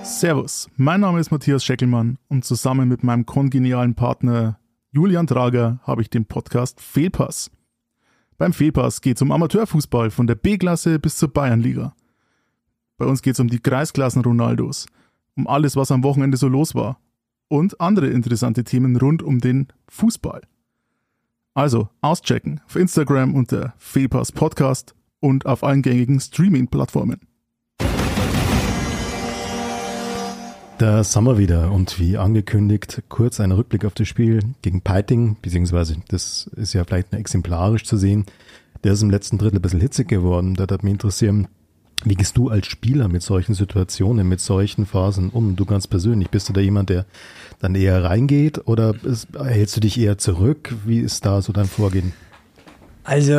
Servus, 0.03 0.69
mein 0.77 1.01
Name 1.01 1.19
ist 1.19 1.31
Matthias 1.31 1.65
Scheckelmann 1.65 2.19
und 2.29 2.45
zusammen 2.45 2.91
mit 2.91 3.05
meinem 3.05 3.25
kongenialen 3.25 3.95
Partner 3.95 4.59
Julian 4.93 5.27
Trager 5.27 5.81
habe 5.85 6.03
ich 6.03 6.11
den 6.11 6.27
Podcast 6.27 6.79
Fehlpass. 6.79 7.51
Beim 8.37 8.53
Fehlpass 8.53 9.01
geht 9.01 9.17
es 9.17 9.23
um 9.23 9.33
Amateurfußball 9.33 10.11
von 10.11 10.27
der 10.27 10.35
B-Klasse 10.35 10.99
bis 10.99 11.17
zur 11.17 11.33
Bayernliga. 11.33 11.95
Bei 12.99 13.05
uns 13.05 13.21
geht 13.21 13.35
es 13.35 13.41
um 13.41 13.49
die 13.49 13.59
Kreisklassen 13.59 14.23
Ronaldos, 14.23 14.87
um 15.37 15.47
alles, 15.47 15.77
was 15.77 15.91
am 15.91 16.03
Wochenende 16.03 16.39
so 16.39 16.49
los 16.49 16.75
war 16.75 16.99
und 17.49 17.79
andere 17.79 18.07
interessante 18.09 18.65
Themen 18.65 18.97
rund 18.97 19.23
um 19.23 19.39
den 19.39 19.69
Fußball. 19.89 20.41
Also 21.53 21.91
auschecken 22.01 22.63
auf 22.67 22.77
Instagram 22.77 23.35
unter 23.35 23.75
Fehlpass 23.77 24.33
Podcast 24.33 24.95
und 25.21 25.45
auf 25.45 25.63
allen 25.63 25.83
gängigen 25.83 26.21
Streaming-Plattformen. 26.21 27.21
Da 30.79 31.05
sind 31.05 31.25
wir 31.25 31.37
wieder 31.37 31.73
und 31.73 31.99
wie 31.99 32.17
angekündigt, 32.17 33.03
kurz 33.11 33.41
ein 33.41 33.53
Rückblick 33.53 33.85
auf 33.85 33.95
das 33.95 34.09
Spiel 34.09 34.41
gegen 34.63 34.81
Peiting, 34.81 35.37
beziehungsweise 35.43 35.97
das 36.09 36.51
ist 36.57 36.73
ja 36.73 36.85
vielleicht 36.85 37.13
exemplarisch 37.13 37.85
zu 37.85 37.99
sehen. 37.99 38.25
Der 38.85 38.93
ist 38.93 39.03
im 39.03 39.11
letzten 39.11 39.37
Drittel 39.37 39.59
ein 39.59 39.63
bisschen 39.63 39.81
hitzig 39.81 40.09
geworden. 40.09 40.55
Da 40.55 40.63
hat 40.63 40.83
mich 40.83 40.93
interessieren, 40.93 41.49
wie 42.05 42.15
gehst 42.15 42.37
du 42.37 42.51
als 42.51 42.67
Spieler 42.67 43.09
mit 43.09 43.23
solchen 43.23 43.55
Situationen, 43.55 44.29
mit 44.29 44.41
solchen 44.41 44.87
Phasen 44.87 45.31
um? 45.31 45.57
Du 45.57 45.65
ganz 45.65 45.87
persönlich, 45.87 46.31
bist 46.31 46.49
du 46.49 46.53
da 46.53 46.61
jemand, 46.61 46.91
der 46.91 47.07
dann 47.61 47.75
eher 47.75 48.05
reingeht 48.05 48.67
oder 48.67 48.95
hältst 49.37 49.77
du 49.77 49.81
dich 49.81 49.99
eher 49.99 50.19
zurück? 50.19 50.75
Wie 50.85 51.01
ist 51.01 51.25
da 51.25 51.43
so 51.43 51.53
dein 51.53 51.67
Vorgehen? 51.67 52.13
Also, 53.05 53.33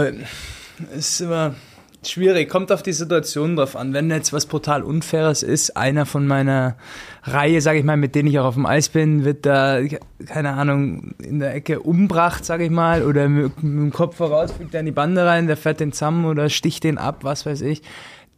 es 0.91 1.09
ist 1.09 1.21
immer 1.21 1.55
schwierig, 2.03 2.49
kommt 2.49 2.71
auf 2.71 2.83
die 2.83 2.93
Situation 2.93 3.55
drauf 3.55 3.75
an. 3.75 3.93
Wenn 3.93 4.09
jetzt 4.09 4.33
was 4.33 4.45
brutal 4.45 4.81
Unfaires 4.81 5.43
ist, 5.43 5.75
einer 5.75 6.05
von 6.05 6.25
meiner 6.25 6.77
Reihe, 7.23 7.61
sage 7.61 7.79
ich 7.79 7.85
mal, 7.85 7.97
mit 7.97 8.15
denen 8.15 8.29
ich 8.29 8.39
auch 8.39 8.45
auf 8.45 8.53
dem 8.53 8.65
Eis 8.65 8.89
bin, 8.89 9.25
wird 9.25 9.45
da, 9.45 9.79
keine 10.25 10.53
Ahnung, 10.53 11.15
in 11.19 11.39
der 11.39 11.53
Ecke 11.53 11.81
umbracht, 11.81 12.45
sage 12.45 12.65
ich 12.65 12.71
mal, 12.71 13.03
oder 13.03 13.27
mit, 13.27 13.61
mit 13.61 13.83
dem 13.83 13.91
Kopf 13.91 14.17
voraus 14.17 14.51
fliegt 14.51 14.73
er 14.73 14.79
in 14.81 14.85
die 14.85 14.91
Bande 14.91 15.25
rein, 15.25 15.47
der 15.47 15.57
fährt 15.57 15.79
den 15.79 15.91
zusammen 15.91 16.25
oder 16.25 16.49
sticht 16.49 16.83
den 16.83 16.97
ab, 16.97 17.23
was 17.23 17.45
weiß 17.45 17.61
ich 17.61 17.81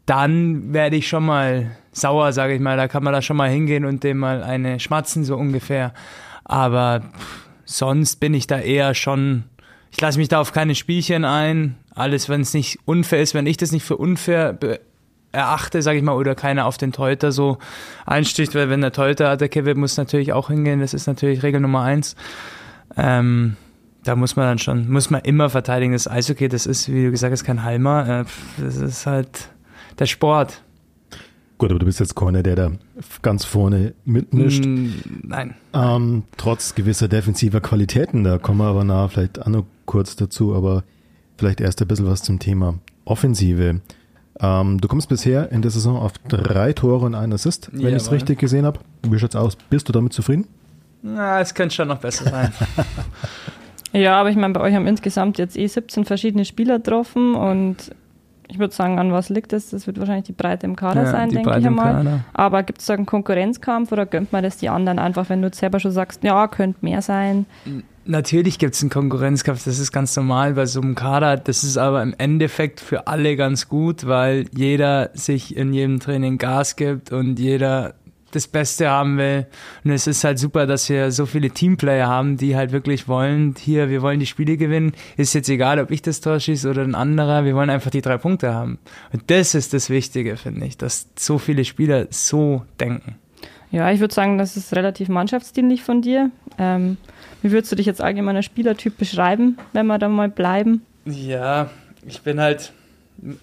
dann 0.10 0.74
werde 0.74 0.96
ich 0.96 1.08
schon 1.08 1.24
mal 1.24 1.70
sauer, 1.92 2.34
sage 2.34 2.56
ich 2.56 2.60
mal. 2.60 2.78
Da 2.78 2.88
kann 2.88 3.04
man 3.04 3.14
da 3.14 3.22
schon 3.22 3.38
mal 3.38 3.50
hingehen 3.50 3.86
und 3.86 4.04
dem 4.04 4.18
mal 4.18 4.42
eine 4.42 4.80
schmatzen, 4.80 5.24
so 5.24 5.36
ungefähr. 5.36 5.94
Aber 6.46 7.04
sonst 7.64 8.20
bin 8.20 8.34
ich 8.34 8.48
da 8.48 8.58
eher 8.58 8.96
schon, 8.96 9.44
ich 9.92 10.02
lasse 10.02 10.18
mich 10.18 10.28
da 10.28 10.42
auf 10.42 10.52
keine 10.52 10.74
Spielchen 10.74 11.26
ein. 11.26 11.76
Alles, 11.94 12.28
wenn 12.28 12.42
es 12.42 12.56
nicht 12.56 12.80
unfair 12.86 13.22
ist, 13.22 13.36
wenn 13.36 13.46
ich 13.46 13.58
das 13.58 13.72
nicht 13.72 13.84
für 13.84 13.98
unfair 13.98 14.58
erachte, 15.32 15.84
sage 15.84 16.00
ich 16.00 16.04
mal, 16.04 16.16
oder 16.16 16.34
keiner 16.34 16.66
auf 16.66 16.78
den 16.78 16.92
Teuter 16.92 17.32
so 17.32 17.60
einsticht, 18.08 18.56
weil 18.56 18.72
wenn 18.72 18.82
der 18.82 18.94
Teuter 18.94 19.30
attackiert 19.30 19.66
wird, 19.66 19.78
muss 19.78 19.96
natürlich 19.96 20.34
auch 20.34 20.48
hingehen. 20.48 20.80
Das 20.80 20.96
ist 20.96 21.06
natürlich 21.06 21.44
Regel 21.44 21.62
Nummer 21.62 21.84
eins. 21.84 22.16
Ähm, 22.98 23.58
da 24.04 24.16
muss 24.16 24.36
man 24.36 24.48
dann 24.48 24.58
schon, 24.58 24.90
muss 24.90 25.12
man 25.12 25.22
immer 25.22 25.52
verteidigen. 25.52 25.94
Das 25.94 26.08
Eishockey, 26.08 26.48
das 26.48 26.66
ist, 26.66 26.92
wie 26.92 27.04
du 27.04 27.12
gesagt 27.12 27.32
hast, 27.32 27.44
kein 27.44 27.64
Halmer. 27.64 28.26
Äh, 28.26 28.26
das 28.64 28.78
ist 28.78 29.06
halt 29.06 29.50
der 30.00 30.06
Sport. 30.06 30.62
Gut, 31.58 31.72
aber 31.72 31.80
du 31.80 31.86
bist 31.86 32.00
jetzt 32.00 32.16
keiner, 32.16 32.42
der 32.42 32.56
da 32.56 32.72
ganz 33.22 33.44
vorne 33.44 33.94
mitmischt. 34.06 34.66
Mm, 34.66 34.94
nein. 35.24 35.56
Ähm, 35.74 36.24
trotz 36.38 36.74
gewisser 36.74 37.10
defensiver 37.10 37.60
Qualitäten, 37.60 38.24
da 38.24 38.38
kommen 38.38 38.60
wir 38.60 38.68
aber 38.68 38.86
nach 38.86 39.12
vielleicht 39.12 39.42
auch 39.42 39.48
noch 39.48 39.66
kurz 39.86 40.16
dazu, 40.16 40.56
aber 40.56 40.84
vielleicht 41.38 41.60
erst 41.60 41.82
ein 41.82 41.88
bisschen 41.90 42.08
was 42.08 42.24
zum 42.24 42.40
Thema 42.40 42.76
Offensive. 43.04 43.82
Ähm, 44.40 44.80
du 44.80 44.88
kommst 44.88 45.10
bisher 45.10 45.52
in 45.52 45.62
der 45.62 45.72
Saison 45.72 45.98
auf 45.98 46.14
drei 46.30 46.72
Tore 46.72 47.06
und 47.06 47.14
einen 47.14 47.34
Assist, 47.34 47.70
wenn 47.74 47.90
ich 47.90 47.96
es 47.96 48.12
richtig 48.12 48.40
gesehen 48.40 48.66
habe. 48.66 48.80
Wie 49.04 49.20
schaut's 49.20 49.36
aus? 49.36 49.58
Bist 49.58 49.90
du 49.90 49.92
damit 49.92 50.14
zufrieden? 50.14 50.48
Na, 51.02 51.42
es 51.42 51.54
könnte 51.54 51.76
schon 51.76 51.90
noch 51.90 52.00
besser 52.00 52.30
sein. 52.30 52.54
ja, 53.92 54.18
aber 54.18 54.30
ich 54.30 54.38
meine, 54.38 54.54
bei 54.54 54.62
euch 54.62 54.74
haben 54.74 54.88
insgesamt 54.88 55.38
jetzt 55.38 55.58
eh 55.58 55.68
17 55.68 56.06
verschiedene 56.06 56.46
Spieler 56.46 56.78
getroffen 56.78 57.36
und 57.36 57.92
ich 58.50 58.60
würde 58.60 58.74
sagen, 58.74 59.00
an 59.00 59.12
was 59.12 59.30
liegt 59.30 59.54
das? 59.54 59.70
Das 59.70 59.88
wird 59.88 60.00
wahrscheinlich 60.00 60.26
die 60.26 60.34
Breite 60.34 60.66
im 60.66 60.76
Kader 60.76 61.04
ja, 61.04 61.12
sein, 61.12 61.30
denke 61.30 61.58
ich 61.58 61.66
einmal. 61.66 62.24
Aber 62.34 62.64
gibt 62.64 62.80
es 62.80 62.88
da 62.88 62.96
einen 62.96 63.06
Konkurrenzkampf 63.06 63.92
oder 63.92 64.06
gönnt 64.06 64.34
man 64.34 64.44
das 64.44 64.58
die 64.58 64.70
anderen 64.70 65.00
einfach, 65.00 65.30
wenn 65.30 65.42
du 65.42 65.50
selber 65.54 65.80
schon 65.80 65.92
sagst, 65.92 66.24
ja, 66.24 66.48
könnte 66.48 66.80
mehr 66.82 67.02
sein? 67.02 67.46
natürlich 68.10 68.60
gibt 68.60 68.76
es 68.76 68.82
einen 68.82 68.90
Konkurrenzkampf, 68.90 69.64
das 69.64 69.80
ist 69.80 69.92
ganz 69.92 70.16
normal 70.16 70.54
bei 70.54 70.66
so 70.66 70.82
einem 70.82 70.96
Kader. 70.96 71.38
Das 71.38 71.64
ist 71.64 71.78
aber 71.78 72.02
im 72.02 72.14
Endeffekt 72.18 72.80
für 72.80 73.08
alle 73.08 73.36
ganz 73.36 73.70
gut, 73.70 74.08
weil 74.08 74.46
jeder 74.54 75.12
sich 75.14 75.56
in 75.56 75.74
jedem 75.74 76.00
Training 76.00 76.38
Gas 76.38 76.76
gibt 76.76 77.12
und 77.12 77.40
jeder 77.40 77.94
das 78.32 78.48
Beste 78.48 78.90
haben 78.90 79.18
will. 79.18 79.48
Und 79.84 79.92
es 79.92 80.08
ist 80.08 80.24
halt 80.24 80.40
super, 80.40 80.68
dass 80.68 80.90
wir 80.90 81.12
so 81.12 81.26
viele 81.26 81.50
Teamplayer 81.50 82.08
haben, 82.08 82.38
die 82.38 82.56
halt 82.56 82.72
wirklich 82.72 83.08
wollen, 83.08 83.56
hier, 83.58 83.90
wir 83.90 84.02
wollen 84.02 84.20
die 84.20 84.26
Spiele 84.26 84.58
gewinnen. 84.58 84.94
Ist 85.18 85.34
jetzt 85.34 85.50
egal, 85.50 85.80
ob 85.80 85.92
ich 85.92 86.02
das 86.02 86.22
Tor 86.22 86.40
schieße 86.40 86.70
oder 86.70 86.84
ein 86.84 86.96
anderer, 86.96 87.46
wir 87.46 87.56
wollen 87.56 87.70
einfach 87.70 87.92
die 87.92 88.02
drei 88.02 88.18
Punkte 88.18 88.54
haben. 88.54 88.80
Und 89.12 89.24
das 89.28 89.56
ist 89.56 89.74
das 89.74 89.90
Wichtige, 89.90 90.38
finde 90.38 90.66
ich, 90.66 90.78
dass 90.78 91.08
so 91.18 91.38
viele 91.38 91.66
Spieler 91.66 92.08
so 92.10 92.64
denken. 92.80 93.16
Ja, 93.72 93.92
ich 93.92 94.00
würde 94.00 94.14
sagen, 94.14 94.38
das 94.38 94.58
ist 94.58 94.76
relativ 94.76 95.10
mannschaftsdienlich 95.10 95.84
von 95.84 96.02
dir. 96.02 96.32
Ähm, 96.58 96.98
wie 97.42 97.52
würdest 97.52 97.72
du 97.72 97.76
dich 97.76 97.86
jetzt 97.86 98.02
allgemein 98.02 98.36
als 98.36 98.46
Spielertyp 98.46 98.98
beschreiben, 98.98 99.58
wenn 99.74 99.86
wir 99.88 100.00
da 100.00 100.10
mal 100.10 100.30
bleiben? 100.30 100.82
Ja, 101.06 101.70
ich 102.06 102.22
bin 102.22 102.40
halt, 102.40 102.74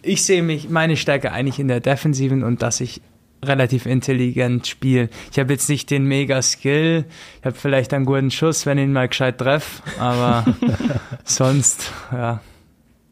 ich 0.02 0.24
sehe 0.24 0.42
mich, 0.42 0.68
meine 0.68 0.96
Stärke 0.96 1.32
eigentlich 1.32 1.58
in 1.58 1.68
der 1.68 1.80
Defensiven 1.80 2.42
und 2.42 2.62
dass 2.62 2.80
ich 2.80 3.00
relativ 3.44 3.86
intelligent 3.86 4.66
spiele. 4.66 5.08
Ich 5.30 5.38
habe 5.38 5.52
jetzt 5.52 5.68
nicht 5.68 5.90
den 5.90 6.04
mega 6.04 6.42
Skill, 6.42 7.04
ich 7.40 7.46
habe 7.46 7.56
vielleicht 7.56 7.92
einen 7.94 8.04
guten 8.04 8.30
Schuss, 8.30 8.66
wenn 8.66 8.78
ich 8.78 8.84
ihn 8.84 8.92
mal 8.92 9.08
gescheit 9.08 9.38
treffe, 9.38 9.82
aber 9.98 10.44
sonst, 11.24 11.92
ja, 12.12 12.40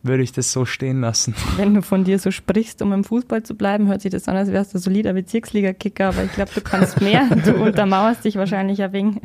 würde 0.04 0.22
ich 0.22 0.32
das 0.32 0.52
so 0.52 0.66
stehen 0.66 1.00
lassen. 1.00 1.34
Wenn 1.56 1.74
du 1.74 1.82
von 1.82 2.04
dir 2.04 2.18
so 2.18 2.30
sprichst, 2.30 2.82
um 2.82 2.92
im 2.92 3.04
Fußball 3.04 3.42
zu 3.42 3.54
bleiben, 3.54 3.88
hört 3.88 4.02
sich 4.02 4.10
das 4.10 4.28
an, 4.28 4.36
als 4.36 4.52
wärst 4.52 4.74
du 4.74 4.78
solider 4.78 5.14
Bezirksliga-Kicker, 5.14 6.08
aber 6.08 6.24
ich 6.24 6.32
glaube, 6.32 6.50
du 6.54 6.60
kannst 6.60 7.00
mehr. 7.00 7.28
Du 7.44 7.54
untermauerst 7.56 8.24
dich 8.24 8.36
wahrscheinlich 8.36 8.82
ein 8.82 8.92
wenig. 8.92 9.16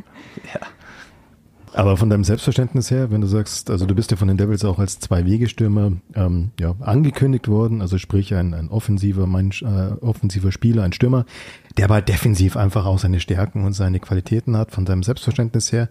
Ja. 0.52 0.60
Aber 1.72 1.96
von 1.96 2.10
deinem 2.10 2.24
Selbstverständnis 2.24 2.90
her, 2.90 3.12
wenn 3.12 3.20
du 3.20 3.28
sagst, 3.28 3.70
also 3.70 3.86
du 3.86 3.94
bist 3.94 4.10
ja 4.10 4.16
von 4.16 4.26
den 4.26 4.36
Devils 4.36 4.64
auch 4.64 4.80
als 4.80 4.98
Zwei-Wege-Stürmer 4.98 5.92
ähm, 6.14 6.50
ja, 6.58 6.74
angekündigt 6.80 7.46
worden, 7.46 7.80
also 7.80 7.96
sprich 7.96 8.34
ein, 8.34 8.54
ein 8.54 8.68
offensiver, 8.68 9.26
Mensch, 9.26 9.62
äh, 9.62 9.92
offensiver 10.00 10.50
Spieler, 10.50 10.82
ein 10.82 10.92
Stürmer, 10.92 11.26
der 11.76 11.84
aber 11.84 12.02
defensiv 12.02 12.56
einfach 12.56 12.86
auch 12.86 12.98
seine 12.98 13.20
Stärken 13.20 13.64
und 13.64 13.74
seine 13.74 14.00
Qualitäten 14.00 14.56
hat, 14.56 14.72
von 14.72 14.84
deinem 14.84 15.04
Selbstverständnis 15.04 15.70
her. 15.70 15.88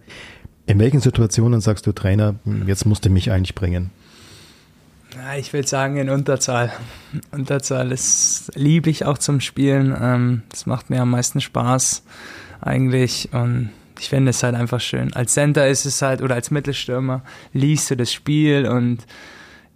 In 0.66 0.78
welchen 0.78 1.00
Situationen 1.00 1.62
sagst 1.62 1.86
du, 1.86 1.92
Trainer, 1.92 2.34
jetzt 2.66 2.84
musst 2.84 3.06
du 3.06 3.10
mich 3.10 3.30
eigentlich 3.32 3.54
bringen? 3.54 3.90
Ja, 5.16 5.36
ich 5.36 5.52
würde 5.52 5.66
sagen 5.66 5.96
in 5.96 6.10
Unterzahl. 6.10 6.70
Unterzahl 7.32 7.90
ist 7.90 8.52
liebe 8.54 8.90
ich 8.90 9.06
auch 9.06 9.18
zum 9.18 9.40
Spielen. 9.40 9.96
Ähm, 10.00 10.42
das 10.50 10.66
macht 10.66 10.90
mir 10.90 11.00
am 11.02 11.10
meisten 11.10 11.40
Spaß 11.40 12.04
eigentlich 12.60 13.30
und 13.32 13.70
ich 14.00 14.08
finde 14.08 14.30
es 14.30 14.42
halt 14.42 14.54
einfach 14.54 14.80
schön. 14.80 15.12
Als 15.12 15.34
Center 15.34 15.68
ist 15.68 15.84
es 15.84 16.00
halt, 16.00 16.22
oder 16.22 16.34
als 16.34 16.50
Mittelstürmer, 16.50 17.22
liest 17.52 17.90
du 17.90 17.96
das 17.96 18.12
Spiel 18.12 18.66
und 18.66 19.06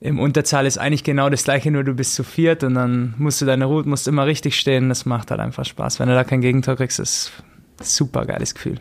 im 0.00 0.18
Unterzahl 0.18 0.66
ist 0.66 0.78
eigentlich 0.78 1.04
genau 1.04 1.30
das 1.30 1.44
gleiche, 1.44 1.70
nur 1.70 1.84
du 1.84 1.94
bist 1.94 2.14
zu 2.14 2.24
viert 2.24 2.64
und 2.64 2.74
dann 2.74 3.14
musst 3.18 3.40
du 3.40 3.46
deine 3.46 3.66
Route, 3.66 3.88
musst 3.88 4.08
immer 4.08 4.26
richtig 4.26 4.58
stehen. 4.58 4.88
Das 4.88 5.06
macht 5.06 5.30
halt 5.30 5.40
einfach 5.40 5.64
Spaß. 5.64 6.00
Wenn 6.00 6.08
du 6.08 6.14
da 6.14 6.24
kein 6.24 6.40
Gegentor 6.40 6.76
kriegst, 6.76 6.98
ist 7.00 7.32
ein 7.80 7.84
super 7.84 8.26
geiles 8.26 8.54
Gefühl. 8.54 8.80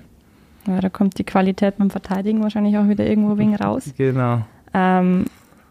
Ja, 0.68 0.80
da 0.80 0.90
kommt 0.90 1.18
die 1.18 1.24
Qualität 1.24 1.78
beim 1.78 1.90
Verteidigen 1.90 2.42
wahrscheinlich 2.42 2.78
auch 2.78 2.88
wieder 2.88 3.06
irgendwo 3.06 3.38
wegen 3.38 3.56
raus. 3.56 3.94
Genau. 3.98 4.46
Ähm, 4.74 5.26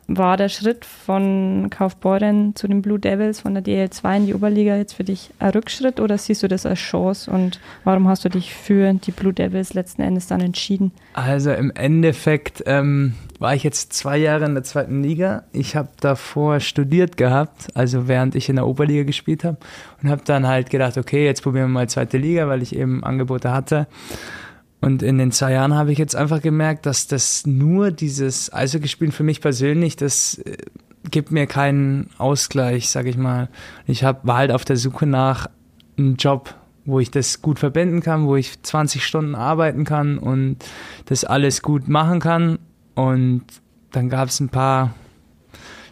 war 0.09 0.37
der 0.37 0.49
Schritt 0.49 0.85
von 0.85 1.69
Kaufbeuren 1.71 2.55
zu 2.55 2.67
den 2.69 2.83
Blue 2.83 2.99
Devils 2.99 3.41
von 3.41 3.55
der 3.55 3.65
DL2 3.65 4.17
in 4.17 4.27
die 4.27 4.35
Oberliga 4.35 4.77
jetzt 4.77 4.95
für 4.95 5.05
dich 5.05 5.31
ein 5.39 5.51
Rückschritt 5.51 6.01
oder 6.01 6.19
siehst 6.19 6.43
du 6.43 6.49
das 6.49 6.67
als 6.67 6.81
Chance 6.81 7.31
und 7.31 7.61
warum 7.85 8.09
hast 8.09 8.25
du 8.25 8.29
dich 8.29 8.55
für 8.55 8.93
die 8.93 9.13
Blue 9.13 9.33
Devils 9.33 9.75
letzten 9.75 10.03
Endes 10.03 10.27
dann 10.27 10.41
entschieden? 10.41 10.93
Also 11.15 11.53
im 11.53 11.71
Endeffekt 11.71 12.63
ähm, 12.67 13.15
war 13.39 13.55
ich 13.55 13.63
jetzt 13.63 13.93
zwei 13.93 14.19
Jahre 14.19 14.45
in 14.45 14.55
der 14.55 14.65
zweiten 14.65 15.03
Liga. 15.03 15.45
Ich 15.53 15.77
habe 15.77 15.89
davor 16.01 16.61
studiert 16.61 17.17
gehabt, 17.17 17.69
also 17.75 18.09
während 18.09 18.35
ich 18.35 18.49
in 18.49 18.57
der 18.57 18.67
Oberliga 18.67 19.05
gespielt 19.05 19.45
habe 19.45 19.59
und 20.03 20.11
habe 20.11 20.23
dann 20.25 20.47
halt 20.47 20.71
gedacht, 20.71 20.99
okay, 20.99 21.25
jetzt 21.25 21.43
probieren 21.43 21.67
wir 21.67 21.73
mal 21.73 21.89
zweite 21.89 22.19
Liga, 22.19 22.49
weil 22.49 22.63
ich 22.63 22.75
eben 22.75 23.05
Angebote 23.05 23.53
hatte. 23.53 23.87
Und 24.83 25.05
in 25.05 25.17
den 25.17 25.31
zwei 25.31 25.53
Jahren 25.53 25.75
habe 25.75 25.93
ich 25.93 25.99
jetzt 25.99 26.17
einfach 26.17 26.43
gemerkt, 26.43 26.87
dass 26.87 27.07
das 27.07 27.47
nur 27.47 27.93
dieses 27.93 28.53
Eishockeyspielen 28.53 29.13
für 29.13 29.23
mich 29.23 29.41
persönlich, 29.41 29.95
das 29.95 30.39
äh, 30.39 30.57
gibt 31.09 31.31
mir 31.31 31.47
keinen 31.47 32.11
Ausgleich, 32.19 32.91
sage 32.91 33.09
ich 33.09 33.17
mal. 33.17 33.49
Ich 33.87 34.03
hab, 34.03 34.27
war 34.27 34.39
halt 34.39 34.51
auf 34.51 34.65
der 34.65 34.77
Suche 34.77 35.07
nach 35.07 35.49
einem 35.97 36.17
Job, 36.17 36.55
wo 36.85 36.99
ich 36.99 37.13
das 37.13 37.43
gut 37.43 37.61
verbinden 37.61 38.01
kann, 38.01 38.27
wo 38.27 38.35
ich 38.35 38.61
20 38.61 39.07
Stunden 39.07 39.37
arbeiten 39.37 39.85
kann 39.85 40.19
und 40.19 40.57
das 41.07 41.25
alles 41.25 41.63
gut 41.63 41.87
machen 41.87 42.19
kann. 42.19 42.59
Und 42.97 43.45
dann 43.93 44.09
gab 44.09 44.31
es 44.31 44.41
ein 44.41 44.49
paar 44.49 44.95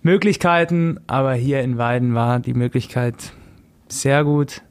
Möglichkeiten, 0.02 0.98
aber 1.06 1.34
hier 1.34 1.60
in 1.60 1.78
Weiden 1.78 2.14
war 2.14 2.40
die 2.40 2.54
Möglichkeit 2.54 3.14
sehr 3.88 4.24
gut 4.24 4.62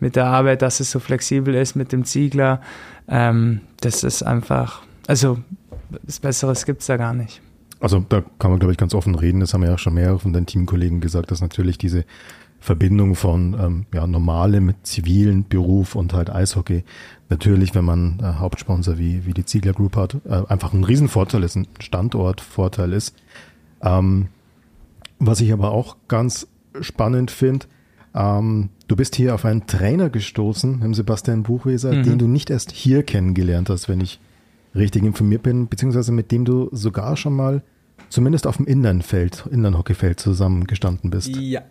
mit 0.00 0.16
der 0.16 0.26
Arbeit, 0.26 0.62
dass 0.62 0.80
es 0.80 0.90
so 0.90 0.98
flexibel 0.98 1.54
ist 1.54 1.74
mit 1.74 1.92
dem 1.92 2.04
Ziegler. 2.04 2.60
Ähm, 3.08 3.60
das 3.80 4.04
ist 4.04 4.22
einfach, 4.22 4.82
also 5.06 5.38
das 6.02 6.20
Besseres 6.20 6.64
gibt 6.64 6.80
es 6.80 6.86
da 6.86 6.96
gar 6.96 7.14
nicht. 7.14 7.40
Also 7.80 8.04
da 8.08 8.22
kann 8.38 8.50
man, 8.50 8.58
glaube 8.58 8.72
ich, 8.72 8.78
ganz 8.78 8.94
offen 8.94 9.14
reden. 9.14 9.40
Das 9.40 9.54
haben 9.54 9.62
ja 9.62 9.74
auch 9.74 9.78
schon 9.78 9.94
mehrere 9.94 10.18
von 10.18 10.32
den 10.32 10.46
Teamkollegen 10.46 11.00
gesagt, 11.00 11.30
dass 11.30 11.40
natürlich 11.40 11.78
diese 11.78 12.04
Verbindung 12.60 13.14
von 13.14 13.54
ähm, 13.54 13.86
ja, 13.94 14.06
normalem 14.06 14.74
zivilen 14.82 15.46
Beruf 15.48 15.94
und 15.94 16.12
halt 16.12 16.28
Eishockey 16.28 16.84
natürlich, 17.28 17.74
wenn 17.74 17.84
man 17.84 18.18
äh, 18.20 18.24
Hauptsponsor 18.38 18.98
wie, 18.98 19.26
wie 19.26 19.32
die 19.32 19.44
Ziegler 19.44 19.72
Group 19.72 19.96
hat, 19.96 20.16
äh, 20.24 20.42
einfach 20.48 20.72
ein 20.72 20.82
Riesenvorteil 20.82 21.44
ist, 21.44 21.54
ein 21.56 21.68
Standortvorteil 21.78 22.92
ist. 22.92 23.14
Ähm, 23.80 24.28
was 25.20 25.40
ich 25.40 25.52
aber 25.52 25.70
auch 25.70 25.96
ganz 26.08 26.48
spannend 26.80 27.30
finde, 27.30 27.66
ähm, 28.14 28.70
du 28.88 28.96
bist 28.96 29.14
hier 29.14 29.34
auf 29.34 29.44
einen 29.44 29.66
Trainer 29.66 30.10
gestoßen, 30.10 30.82
im 30.82 30.94
Sebastian 30.94 31.44
Buchweser, 31.44 31.92
mhm. 31.92 32.02
den 32.02 32.18
du 32.18 32.26
nicht 32.26 32.50
erst 32.50 32.72
hier 32.72 33.02
kennengelernt 33.04 33.70
hast, 33.70 33.88
wenn 33.88 34.00
ich 34.00 34.18
richtig 34.74 35.04
informiert 35.04 35.42
bin, 35.42 35.68
beziehungsweise 35.68 36.12
mit 36.12 36.32
dem 36.32 36.44
du 36.44 36.68
sogar 36.72 37.16
schon 37.16 37.34
mal 37.34 37.62
zumindest 38.08 38.46
auf 38.46 38.56
dem 38.56 38.66
Innernfeld, 38.66 39.44
Innernhockeyfeld 39.50 40.18
zusammengestanden 40.18 41.10
bist. 41.10 41.28
Ja. 41.28 41.62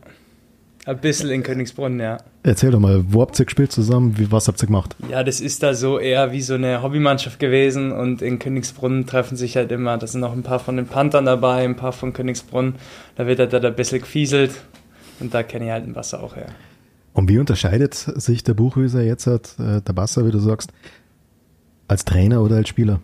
Ein 0.85 0.99
bisschen 0.99 1.29
in 1.31 1.43
Königsbrunn, 1.43 1.99
ja. 1.99 2.17
Erzähl 2.43 2.71
doch 2.71 2.79
mal, 2.79 3.03
wo 3.09 3.21
habt 3.21 3.37
ihr 3.37 3.43
gespielt 3.43 3.73
zusammen? 3.73 4.17
Wie, 4.17 4.31
was 4.31 4.47
habt 4.47 4.63
ihr 4.63 4.67
gemacht? 4.67 4.95
Ja, 5.09 5.21
das 5.21 5.41
ist 5.41 5.61
da 5.61 5.73
so 5.73 5.99
eher 5.99 6.31
wie 6.31 6.39
so 6.39 6.53
eine 6.53 6.81
Hobbymannschaft 6.81 7.41
gewesen 7.41 7.91
und 7.91 8.21
in 8.21 8.39
Königsbrunn 8.39 9.05
treffen 9.05 9.35
sich 9.35 9.57
halt 9.57 9.69
immer, 9.73 9.97
da 9.97 10.07
sind 10.07 10.21
noch 10.21 10.31
ein 10.31 10.43
paar 10.43 10.59
von 10.59 10.77
den 10.77 10.87
Panthern 10.87 11.25
dabei, 11.25 11.65
ein 11.65 11.75
paar 11.75 11.91
von 11.91 12.13
Königsbrunn. 12.13 12.75
Da 13.17 13.27
wird 13.27 13.39
halt 13.39 13.51
da 13.51 13.57
ein 13.57 13.75
bisschen 13.75 13.99
gefieselt 13.99 14.51
und 15.19 15.33
da 15.33 15.43
kenne 15.43 15.65
ich 15.65 15.71
halt 15.71 15.85
den 15.85 15.95
Wasser 15.95 16.23
auch 16.23 16.37
her. 16.37 16.47
Und 17.17 17.29
wie 17.29 17.39
unterscheidet 17.39 17.95
sich 17.95 18.43
der 18.43 18.53
Buchhöser 18.53 19.01
jetzt, 19.01 19.25
äh, 19.25 19.39
der 19.57 19.93
Basser, 19.93 20.27
wie 20.27 20.31
du 20.31 20.37
sagst, 20.37 20.71
als 21.87 22.05
Trainer 22.05 22.43
oder 22.43 22.57
als 22.57 22.69
Spieler? 22.69 22.99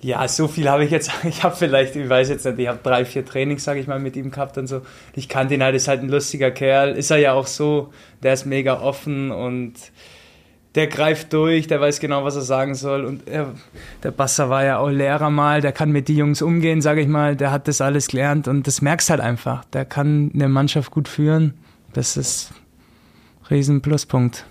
Ja, 0.00 0.26
so 0.28 0.48
viel 0.48 0.66
habe 0.70 0.82
ich 0.86 0.90
jetzt. 0.90 1.10
Ich 1.24 1.42
habe 1.42 1.54
vielleicht, 1.54 1.94
ich 1.94 2.08
weiß 2.08 2.30
jetzt 2.30 2.46
nicht, 2.46 2.58
ich 2.58 2.68
habe 2.68 2.78
drei, 2.82 3.04
vier 3.04 3.22
Trainings, 3.22 3.64
sage 3.64 3.80
ich 3.80 3.86
mal, 3.86 3.98
mit 3.98 4.16
ihm 4.16 4.30
gehabt 4.30 4.56
und 4.56 4.66
so. 4.66 4.80
Ich 5.14 5.28
kannte 5.28 5.52
ihn 5.52 5.62
halt, 5.62 5.74
ist 5.74 5.88
halt 5.88 6.00
ein 6.00 6.08
lustiger 6.08 6.50
Kerl. 6.50 6.96
Ist 6.96 7.10
er 7.10 7.18
ja 7.18 7.34
auch 7.34 7.46
so. 7.46 7.92
Der 8.22 8.32
ist 8.32 8.46
mega 8.46 8.80
offen 8.80 9.30
und 9.30 9.74
der 10.74 10.86
greift 10.86 11.34
durch, 11.34 11.66
der 11.66 11.82
weiß 11.82 12.00
genau, 12.00 12.24
was 12.24 12.36
er 12.36 12.42
sagen 12.42 12.74
soll. 12.74 13.04
Und 13.04 13.28
er, 13.28 13.52
der 14.04 14.10
Basser 14.10 14.48
war 14.48 14.64
ja 14.64 14.78
auch 14.78 14.88
Lehrer 14.88 15.28
mal, 15.28 15.60
der 15.60 15.72
kann 15.72 15.92
mit 15.92 16.08
die 16.08 16.16
Jungs 16.16 16.40
umgehen, 16.40 16.80
sage 16.80 17.02
ich 17.02 17.08
mal. 17.08 17.36
Der 17.36 17.50
hat 17.52 17.68
das 17.68 17.82
alles 17.82 18.08
gelernt 18.08 18.48
und 18.48 18.66
das 18.66 18.80
merkst 18.80 19.10
halt 19.10 19.20
einfach. 19.20 19.66
Der 19.66 19.84
kann 19.84 20.30
eine 20.32 20.48
Mannschaft 20.48 20.90
gut 20.90 21.08
führen. 21.08 21.52
Das 21.92 22.16
ist 22.16 22.54
ein 23.50 23.54
riesen 23.54 23.82
Pluspunkt. 23.82 24.44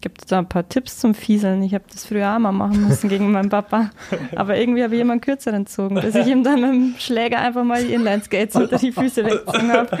Gibt 0.00 0.22
es 0.22 0.26
da 0.26 0.38
ein 0.38 0.48
paar 0.48 0.68
Tipps 0.68 0.98
zum 0.98 1.14
Fieseln? 1.14 1.62
Ich 1.62 1.74
habe 1.74 1.84
das 1.90 2.04
früher 2.04 2.34
auch 2.34 2.38
mal 2.38 2.52
machen 2.52 2.86
müssen 2.86 3.08
gegen 3.08 3.32
meinen 3.32 3.48
Papa. 3.48 3.90
Aber 4.36 4.56
irgendwie 4.56 4.84
habe 4.84 4.94
ich 4.94 5.00
immer 5.00 5.12
einen 5.12 5.20
kürzeren 5.20 5.64
gezogen, 5.64 5.96
bis 5.96 6.14
ich 6.14 6.26
ihm 6.26 6.44
dann 6.44 6.60
mit 6.60 6.70
dem 6.70 6.94
Schläger 6.98 7.38
einfach 7.40 7.64
mal 7.64 7.82
die 7.82 7.94
Inline-Skates 7.94 8.54
unter 8.56 8.78
die 8.78 8.92
Füße 8.92 9.24
weggezogen 9.24 9.72
habe. 9.72 9.98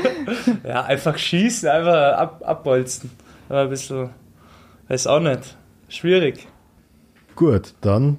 Ja, 0.66 0.84
einfach 0.84 1.16
schießen, 1.16 1.68
einfach 1.68 2.18
ab, 2.18 2.42
abbolzen. 2.44 3.10
Aber 3.48 3.62
ein 3.62 3.70
bisschen 3.70 4.10
Weiß 4.88 5.06
auch 5.06 5.20
nicht. 5.20 5.56
Schwierig. 5.88 6.46
Gut, 7.34 7.74
dann 7.80 8.18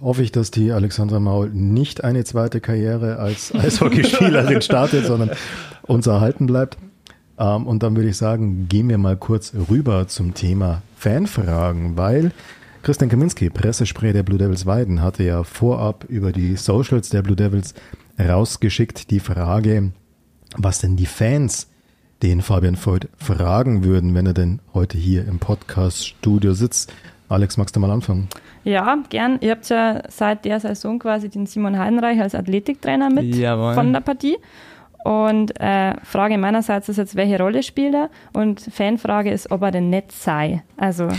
hoffe 0.00 0.22
ich, 0.22 0.32
dass 0.32 0.50
die 0.50 0.72
Alexandra 0.72 1.20
Maul 1.20 1.50
nicht 1.50 2.02
eine 2.02 2.24
zweite 2.24 2.60
Karriere 2.60 3.18
als 3.18 3.54
Eishockeyspielerin 3.54 4.60
startet, 4.62 5.06
sondern 5.06 5.30
uns 5.82 6.06
erhalten 6.06 6.46
bleibt. 6.46 6.78
Ähm, 7.40 7.66
und 7.66 7.82
dann 7.82 7.96
würde 7.96 8.10
ich 8.10 8.16
sagen, 8.16 8.68
gehen 8.68 8.88
wir 8.88 8.98
mal 8.98 9.16
kurz 9.16 9.52
rüber 9.68 10.06
zum 10.06 10.34
Thema 10.34 10.82
Fanfragen, 10.96 11.96
weil 11.96 12.32
Christian 12.82 13.10
Kaminski, 13.10 13.50
Pressesprecher 13.50 14.12
der 14.12 14.22
Blue 14.22 14.38
Devils 14.38 14.66
Weiden, 14.66 15.02
hatte 15.02 15.24
ja 15.24 15.42
vorab 15.42 16.04
über 16.08 16.32
die 16.32 16.56
Socials 16.56 17.08
der 17.08 17.22
Blue 17.22 17.36
Devils 17.36 17.74
rausgeschickt 18.18 19.10
die 19.10 19.20
Frage, 19.20 19.92
was 20.56 20.80
denn 20.80 20.96
die 20.96 21.06
Fans 21.06 21.68
den 22.22 22.42
Fabian 22.42 22.76
Voigt 22.76 23.08
fragen 23.16 23.82
würden, 23.82 24.14
wenn 24.14 24.26
er 24.26 24.34
denn 24.34 24.60
heute 24.74 24.98
hier 24.98 25.26
im 25.26 25.38
Podcast-Studio 25.38 26.52
sitzt. 26.52 26.92
Alex, 27.30 27.56
magst 27.56 27.76
du 27.76 27.80
mal 27.80 27.90
anfangen? 27.90 28.28
Ja, 28.64 28.98
gern. 29.08 29.38
Ihr 29.40 29.52
habt 29.52 29.68
ja 29.70 30.02
seit 30.08 30.44
der 30.44 30.60
Saison 30.60 30.98
quasi 30.98 31.30
den 31.30 31.46
Simon 31.46 31.78
Heidenreich 31.78 32.20
als 32.20 32.34
Athletiktrainer 32.34 33.08
mit 33.08 33.34
Jawohl. 33.34 33.74
von 33.74 33.92
der 33.92 34.00
Partie. 34.00 34.36
Und 35.04 35.58
äh, 35.60 35.94
Frage 36.04 36.36
meinerseits 36.38 36.88
ist 36.88 36.98
jetzt, 36.98 37.16
welche 37.16 37.38
Rolle 37.38 37.62
spielt 37.62 37.94
er? 37.94 38.10
Und 38.32 38.60
Fanfrage 38.60 39.30
ist, 39.30 39.50
ob 39.50 39.62
er 39.62 39.70
denn 39.70 39.90
nett 39.90 40.12
sei. 40.12 40.62
Also, 40.76 41.08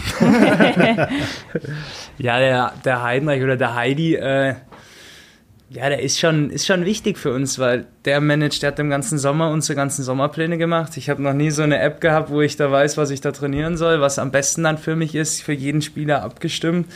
Ja, 2.18 2.40
der, 2.40 2.74
der 2.86 3.02
Heidenreich 3.02 3.42
oder 3.42 3.58
der 3.58 3.76
Heidi, 3.76 4.16
äh, 4.16 4.56
ja, 5.70 5.90
der 5.90 6.02
ist 6.02 6.20
schon, 6.20 6.50
ist 6.50 6.66
schon 6.68 6.86
wichtig 6.86 7.18
für 7.18 7.34
uns, 7.34 7.58
weil 7.58 7.88
der 8.06 8.20
managt, 8.20 8.62
der 8.62 8.72
hat 8.72 8.80
im 8.80 8.90
ganzen 8.90 9.18
Sommer 9.18 9.50
unsere 9.52 9.76
ganzen 9.76 10.04
Sommerpläne 10.04 10.58
gemacht. 10.58 10.98
Ich 10.98 11.10
habe 11.10 11.24
noch 11.24 11.34
nie 11.34 11.50
so 11.50 11.64
eine 11.64 11.80
App 11.80 12.02
gehabt, 12.02 12.30
wo 12.30 12.42
ich 12.42 12.58
da 12.58 12.70
weiß, 12.72 12.98
was 12.98 13.10
ich 13.10 13.22
da 13.22 13.32
trainieren 13.32 13.78
soll, 13.78 14.02
was 14.02 14.20
am 14.20 14.32
besten 14.32 14.64
dann 14.64 14.78
für 14.78 14.96
mich 14.96 15.16
ist, 15.16 15.42
für 15.42 15.54
jeden 15.54 15.82
Spieler 15.82 16.24
abgestimmt. 16.24 16.88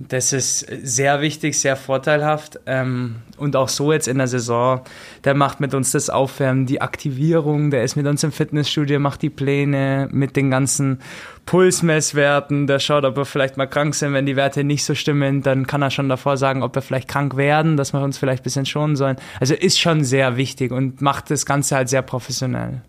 Das 0.00 0.32
ist 0.32 0.66
sehr 0.82 1.20
wichtig, 1.20 1.58
sehr 1.58 1.76
vorteilhaft. 1.76 2.58
Ähm, 2.66 3.16
und 3.36 3.54
auch 3.54 3.68
so 3.68 3.92
jetzt 3.92 4.08
in 4.08 4.18
der 4.18 4.26
Saison, 4.26 4.80
der 5.22 5.34
macht 5.34 5.60
mit 5.60 5.72
uns 5.72 5.92
das 5.92 6.10
Aufwärmen, 6.10 6.66
die 6.66 6.80
Aktivierung, 6.80 7.70
der 7.70 7.84
ist 7.84 7.94
mit 7.94 8.06
uns 8.06 8.24
im 8.24 8.32
Fitnessstudio, 8.32 8.98
macht 8.98 9.22
die 9.22 9.30
Pläne 9.30 10.08
mit 10.10 10.34
den 10.34 10.50
ganzen 10.50 10.98
Pulsmesswerten, 11.46 12.66
der 12.66 12.80
schaut, 12.80 13.04
ob 13.04 13.16
wir 13.16 13.24
vielleicht 13.24 13.56
mal 13.56 13.66
krank 13.66 13.94
sind. 13.94 14.14
Wenn 14.14 14.26
die 14.26 14.34
Werte 14.34 14.64
nicht 14.64 14.84
so 14.84 14.96
stimmen, 14.96 15.42
dann 15.42 15.66
kann 15.66 15.82
er 15.82 15.90
schon 15.90 16.08
davor 16.08 16.36
sagen, 16.36 16.64
ob 16.64 16.74
wir 16.74 16.82
vielleicht 16.82 17.08
krank 17.08 17.36
werden, 17.36 17.76
dass 17.76 17.92
wir 17.92 18.02
uns 18.02 18.18
vielleicht 18.18 18.40
ein 18.40 18.44
bisschen 18.44 18.66
schonen 18.66 18.96
sollen. 18.96 19.16
Also 19.38 19.54
ist 19.54 19.78
schon 19.78 20.02
sehr 20.02 20.36
wichtig 20.36 20.72
und 20.72 21.02
macht 21.02 21.30
das 21.30 21.46
Ganze 21.46 21.76
halt 21.76 21.88
sehr 21.88 22.02
professionell. 22.02 22.82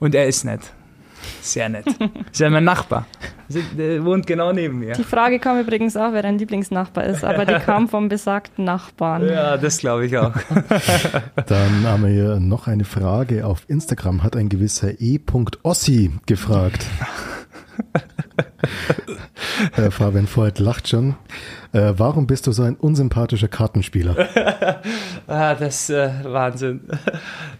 Und 0.00 0.16
er 0.16 0.26
ist 0.26 0.44
nett. 0.44 0.72
Sehr 1.40 1.68
nett. 1.68 1.86
Ist 2.30 2.40
ja 2.40 2.50
mein 2.50 2.64
Nachbar. 2.64 3.06
Der 3.78 4.04
wohnt 4.04 4.26
genau 4.26 4.52
neben 4.52 4.78
mir. 4.78 4.92
die 4.92 5.04
Frage 5.04 5.38
kam 5.38 5.58
übrigens 5.58 5.96
auch, 5.96 6.12
wer 6.12 6.22
dein 6.22 6.38
Lieblingsnachbar 6.38 7.04
ist, 7.04 7.24
aber 7.24 7.46
die 7.46 7.54
kam 7.64 7.88
vom 7.88 8.08
besagten 8.08 8.64
Nachbarn. 8.64 9.26
Ja, 9.26 9.56
das 9.56 9.78
glaube 9.78 10.04
ich 10.06 10.18
auch. 10.18 10.34
Dann 11.46 11.86
haben 11.86 12.04
wir 12.04 12.10
hier 12.10 12.40
noch 12.40 12.66
eine 12.66 12.84
Frage. 12.84 13.46
Auf 13.46 13.64
Instagram 13.68 14.22
hat 14.22 14.36
ein 14.36 14.50
gewisser 14.50 15.00
E.Ossi 15.00 16.10
gefragt. 16.26 16.84
äh, 19.76 19.90
Fabian 19.90 20.26
Voigt 20.26 20.58
lacht 20.58 20.88
schon. 20.88 21.16
Äh, 21.72 21.94
warum 21.96 22.26
bist 22.26 22.46
du 22.46 22.52
so 22.52 22.64
ein 22.64 22.76
unsympathischer 22.76 23.48
Kartenspieler? 23.48 24.28
Ah, 25.26 25.54
das 25.54 25.82
ist 25.82 25.90
äh, 25.90 26.10
Wahnsinn. 26.24 26.80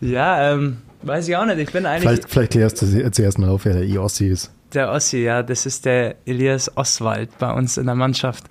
Ja, 0.01 0.53
ähm, 0.53 0.79
weiß 1.03 1.29
ich 1.29 1.37
auch 1.37 1.47
nicht. 1.47 1.59
Ich 1.59 1.73
bin 1.73 1.87
eigentlich 1.87 2.03
Vielleicht, 2.09 2.31
vielleicht 2.31 2.53
klärst 2.53 2.83
du 2.83 3.11
zuerst 3.11 3.39
mal 3.39 3.49
auf, 3.51 3.65
wer 3.65 3.75
der 3.75 3.85
E.Ossi 3.85 4.27
ist. 4.29 4.51
der 4.75 4.91
Ossi, 4.91 5.19
ja. 5.19 5.43
Das 5.43 5.67
ist 5.67 5.85
der 5.85 6.17
Elias 6.27 6.77
Oswald 6.77 7.31
bei 7.39 7.51
uns 7.53 7.77
in 7.77 7.87
der 7.87 7.95
Mannschaft. 7.95 8.45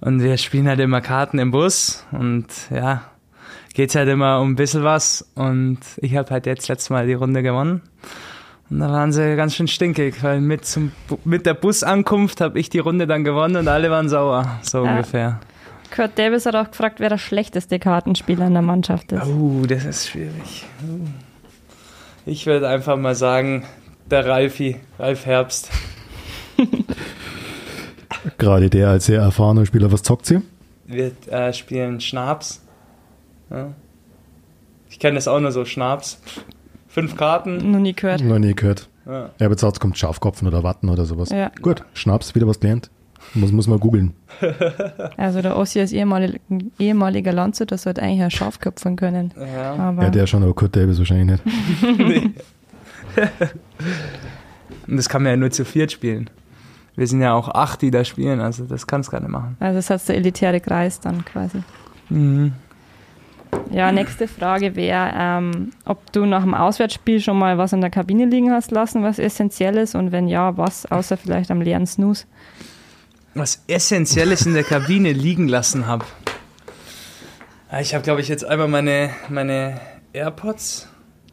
Und 0.00 0.22
wir 0.22 0.36
spielen 0.36 0.68
halt 0.68 0.80
immer 0.80 1.00
Karten 1.00 1.38
im 1.38 1.50
Bus 1.50 2.04
und 2.12 2.46
ja, 2.70 3.02
geht's 3.72 3.94
halt 3.94 4.08
immer 4.08 4.40
um 4.40 4.52
ein 4.52 4.56
bisschen 4.56 4.84
was. 4.84 5.26
Und 5.34 5.78
ich 5.98 6.16
habe 6.16 6.30
halt 6.30 6.46
jetzt 6.46 6.68
letztes 6.68 6.90
Mal 6.90 7.06
die 7.06 7.14
Runde 7.14 7.42
gewonnen. 7.42 7.80
Und 8.70 8.80
da 8.80 8.88
waren 8.90 9.12
sie 9.12 9.36
ganz 9.36 9.54
schön 9.54 9.68
stinkig, 9.68 10.22
weil 10.22 10.40
mit, 10.40 10.64
zum, 10.64 10.92
mit 11.24 11.44
der 11.46 11.54
Busankunft 11.54 12.40
habe 12.40 12.58
ich 12.58 12.70
die 12.70 12.78
Runde 12.80 13.06
dann 13.06 13.22
gewonnen 13.22 13.56
und 13.56 13.68
alle 13.68 13.90
waren 13.90 14.08
sauer, 14.08 14.58
so 14.62 14.84
Ja. 14.84 14.90
ungefähr. 14.92 15.40
Kurt 15.94 16.18
Davis 16.18 16.44
hat 16.46 16.56
auch 16.56 16.70
gefragt, 16.70 16.98
wer 16.98 17.08
der 17.10 17.18
schlechteste 17.18 17.78
Kartenspieler 17.78 18.46
in 18.46 18.54
der 18.54 18.62
Mannschaft 18.62 19.12
ist. 19.12 19.26
Oh, 19.26 19.64
das 19.68 19.84
ist 19.84 20.08
schwierig. 20.08 20.66
Uh. 20.82 21.06
Ich 22.26 22.46
würde 22.46 22.68
einfach 22.68 22.96
mal 22.96 23.14
sagen, 23.14 23.64
der 24.10 24.26
Ralfi, 24.26 24.76
Ralf 24.98 25.26
Herbst. 25.26 25.70
Gerade 28.38 28.70
der 28.70 28.88
als 28.88 29.06
sehr 29.06 29.20
erfahrener 29.20 29.66
Spieler. 29.66 29.92
Was 29.92 30.02
zockt 30.02 30.24
sie? 30.26 30.40
Wir 30.86 31.12
äh, 31.30 31.52
spielen 31.52 32.00
Schnaps. 32.00 32.62
Ja. 33.50 33.74
Ich 34.88 34.98
kenne 34.98 35.16
das 35.16 35.28
auch 35.28 35.40
nur 35.40 35.52
so, 35.52 35.64
Schnaps. 35.64 36.20
Fünf 36.88 37.16
Karten. 37.16 37.72
Noch 37.72 37.80
nie 37.80 37.92
gehört. 37.92 38.22
Noch 38.22 38.38
nie 38.38 38.54
gehört. 38.54 38.88
Ja. 39.04 39.30
Er 39.38 39.48
bezahlt, 39.48 39.74
es 39.74 39.80
kommt 39.80 39.98
Schafkopfen 39.98 40.48
oder 40.48 40.62
Watten 40.62 40.88
oder 40.88 41.04
sowas. 41.04 41.30
Ja. 41.30 41.50
Gut, 41.60 41.84
Schnaps, 41.92 42.34
wieder 42.34 42.46
was 42.46 42.60
gelernt. 42.60 42.90
Muss, 43.34 43.52
muss 43.52 43.66
man 43.66 43.80
googeln. 43.80 44.14
Also 45.16 45.42
der 45.42 45.56
Ossi 45.56 45.80
als 45.80 45.92
ehemalig, 45.92 46.40
ehemaliger 46.78 47.32
Landshut, 47.32 47.70
der 47.70 47.78
sollte 47.78 48.02
eigentlich 48.02 48.22
ein 48.22 48.30
Schaf 48.30 48.58
köpfen 48.60 48.96
können. 48.96 49.32
Ja. 49.36 49.74
Aber 49.74 50.04
Ja, 50.04 50.10
der 50.10 50.26
schon, 50.26 50.42
aber 50.42 50.54
Kurt 50.54 50.74
Davis 50.76 50.98
wahrscheinlich 50.98 51.40
nicht. 51.40 51.42
Und 54.86 54.96
das 54.96 55.08
kann 55.08 55.22
man 55.22 55.30
ja 55.32 55.36
nur 55.36 55.50
zu 55.50 55.64
viert 55.64 55.92
spielen. 55.92 56.28
Wir 56.96 57.06
sind 57.06 57.20
ja 57.20 57.32
auch 57.34 57.48
acht, 57.48 57.82
die 57.82 57.90
da 57.90 58.04
spielen, 58.04 58.40
also 58.40 58.64
das 58.64 58.86
kannst 58.86 59.08
du 59.08 59.12
gar 59.12 59.20
nicht 59.20 59.30
machen. 59.30 59.56
also 59.58 59.76
das 59.76 59.90
heißt 59.90 60.08
der 60.08 60.16
elitäre 60.16 60.60
Kreis 60.60 61.00
dann 61.00 61.24
quasi. 61.24 61.62
Mhm. 62.08 62.52
Ja, 63.70 63.92
nächste 63.92 64.28
Frage 64.28 64.74
wäre, 64.76 65.12
ähm, 65.16 65.70
ob 65.84 66.12
du 66.12 66.26
nach 66.26 66.42
dem 66.42 66.54
Auswärtsspiel 66.54 67.20
schon 67.20 67.38
mal 67.38 67.56
was 67.56 67.72
in 67.72 67.80
der 67.80 67.90
Kabine 67.90 68.26
liegen 68.26 68.50
hast 68.50 68.70
lassen, 68.72 69.02
was 69.02 69.18
essentiell 69.18 69.76
ist 69.76 69.94
und 69.94 70.12
wenn 70.12 70.28
ja, 70.28 70.56
was, 70.56 70.86
außer 70.86 71.16
vielleicht 71.16 71.50
am 71.50 71.60
leeren 71.60 71.86
Snooze. 71.86 72.26
Was 73.34 73.62
Essentielles 73.66 74.46
in 74.46 74.54
der 74.54 74.62
Kabine 74.64 75.12
liegen 75.12 75.48
lassen 75.48 75.86
habe. 75.86 76.04
Ich 77.80 77.92
habe, 77.94 78.04
glaube 78.04 78.20
ich, 78.20 78.28
jetzt 78.28 78.44
einmal 78.44 78.68
meine, 78.68 79.10
meine 79.28 79.80
AirPods 80.12 80.88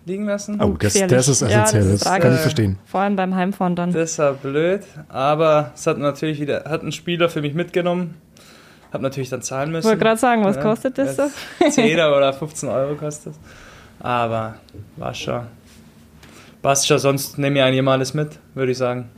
liegen 0.06 0.26
lassen. 0.26 0.60
Oh, 0.60 0.76
das, 0.80 0.94
das 0.94 1.28
ist 1.28 1.42
Ja, 1.42 1.64
essentiell, 1.64 1.92
das 1.92 2.00
das, 2.02 2.14
ist 2.16 2.22
kann 2.22 2.34
ich 2.34 2.40
verstehen. 2.40 2.80
Vor 2.86 3.02
allem 3.02 3.16
beim 3.16 3.36
Heimfahren 3.36 3.76
dann. 3.76 3.94
Das 3.94 4.18
war 4.18 4.34
blöd, 4.34 4.82
aber 5.10 5.72
es 5.76 5.86
hat 5.86 6.00
natürlich 6.00 6.40
wieder, 6.42 6.64
hat 6.66 6.82
ein 6.82 6.92
Spieler 6.92 7.30
für 7.30 7.42
mich 7.42 7.54
mitgenommen. 7.54 8.16
Hab 8.92 9.02
natürlich 9.02 9.30
dann 9.30 9.44
zahlen 9.44 9.70
Ich 9.70 9.74
müssen. 9.76 9.88
wollte 9.88 10.00
gerade 10.04 10.20
sagen, 10.20 10.44
was 10.44 10.56
Ja, 10.56 10.64
kostet 10.64 10.98
das 10.98 11.16
so? 11.16 11.24
10 11.70 11.94
oder 12.00 12.34
15 12.34 12.68
Euro 12.68 12.96
kostet. 12.96 13.36
Aber 14.00 14.56
war 14.98 15.14
schon. 15.14 15.42
Passt 16.64 16.88
schon, 16.88 16.98
sonst 17.00 17.38
nehme 17.38 17.60
ich 17.60 17.64
eigentlich 17.64 17.82
mal 17.84 17.94
alles 17.94 18.14
mit, 18.16 18.40
würde 18.56 18.72
ich 18.72 18.78
sagen. 18.78 19.10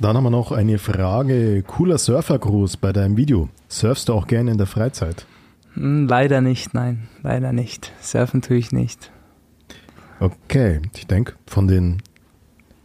Dann 0.00 0.16
haben 0.16 0.24
wir 0.24 0.30
noch 0.30 0.52
eine 0.52 0.78
Frage. 0.78 1.62
Cooler 1.66 1.98
Surfergruß 1.98 2.76
bei 2.76 2.92
deinem 2.92 3.16
Video. 3.16 3.48
Surfst 3.68 4.08
du 4.08 4.14
auch 4.14 4.28
gerne 4.28 4.52
in 4.52 4.58
der 4.58 4.68
Freizeit? 4.68 5.26
Hm, 5.74 6.06
leider 6.06 6.40
nicht, 6.40 6.72
nein, 6.72 7.08
leider 7.22 7.52
nicht. 7.52 7.92
Surfen 8.00 8.40
tue 8.40 8.58
ich 8.58 8.70
nicht. 8.70 9.10
Okay, 10.20 10.80
ich 10.96 11.06
denke, 11.06 11.34
von 11.46 11.66
den 11.66 12.02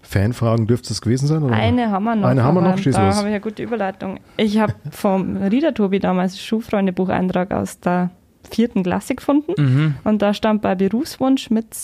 Fanfragen 0.01 0.67
dürfte 0.67 0.91
es 0.91 1.01
gewesen 1.01 1.27
sein, 1.27 1.43
oder? 1.43 1.53
Eine 1.53 1.91
haben 1.91 2.03
wir 2.03 2.15
noch. 2.15 2.27
Eine 2.27 2.43
haben 2.43 2.55
wir 2.55 2.61
noch, 2.61 2.77
schieß 2.77 2.95
Da 2.95 3.01
habe 3.01 3.27
ich 3.27 3.33
eine 3.33 3.41
gute 3.41 3.61
Überleitung. 3.61 4.19
Ich 4.37 4.57
habe 4.59 4.73
vom 4.91 5.37
Rieder-Tobi 5.37 5.99
damals 5.99 6.41
Schulfreunde-Bucheintrag 6.41 7.51
aus 7.51 7.79
der 7.79 8.09
vierten 8.49 8.83
Klasse 8.83 9.15
gefunden. 9.15 9.53
Mhm. 9.57 9.95
Und 10.03 10.21
da 10.21 10.33
stand 10.33 10.61
bei 10.61 10.75
Berufswunsch 10.75 11.49
mit, 11.49 11.75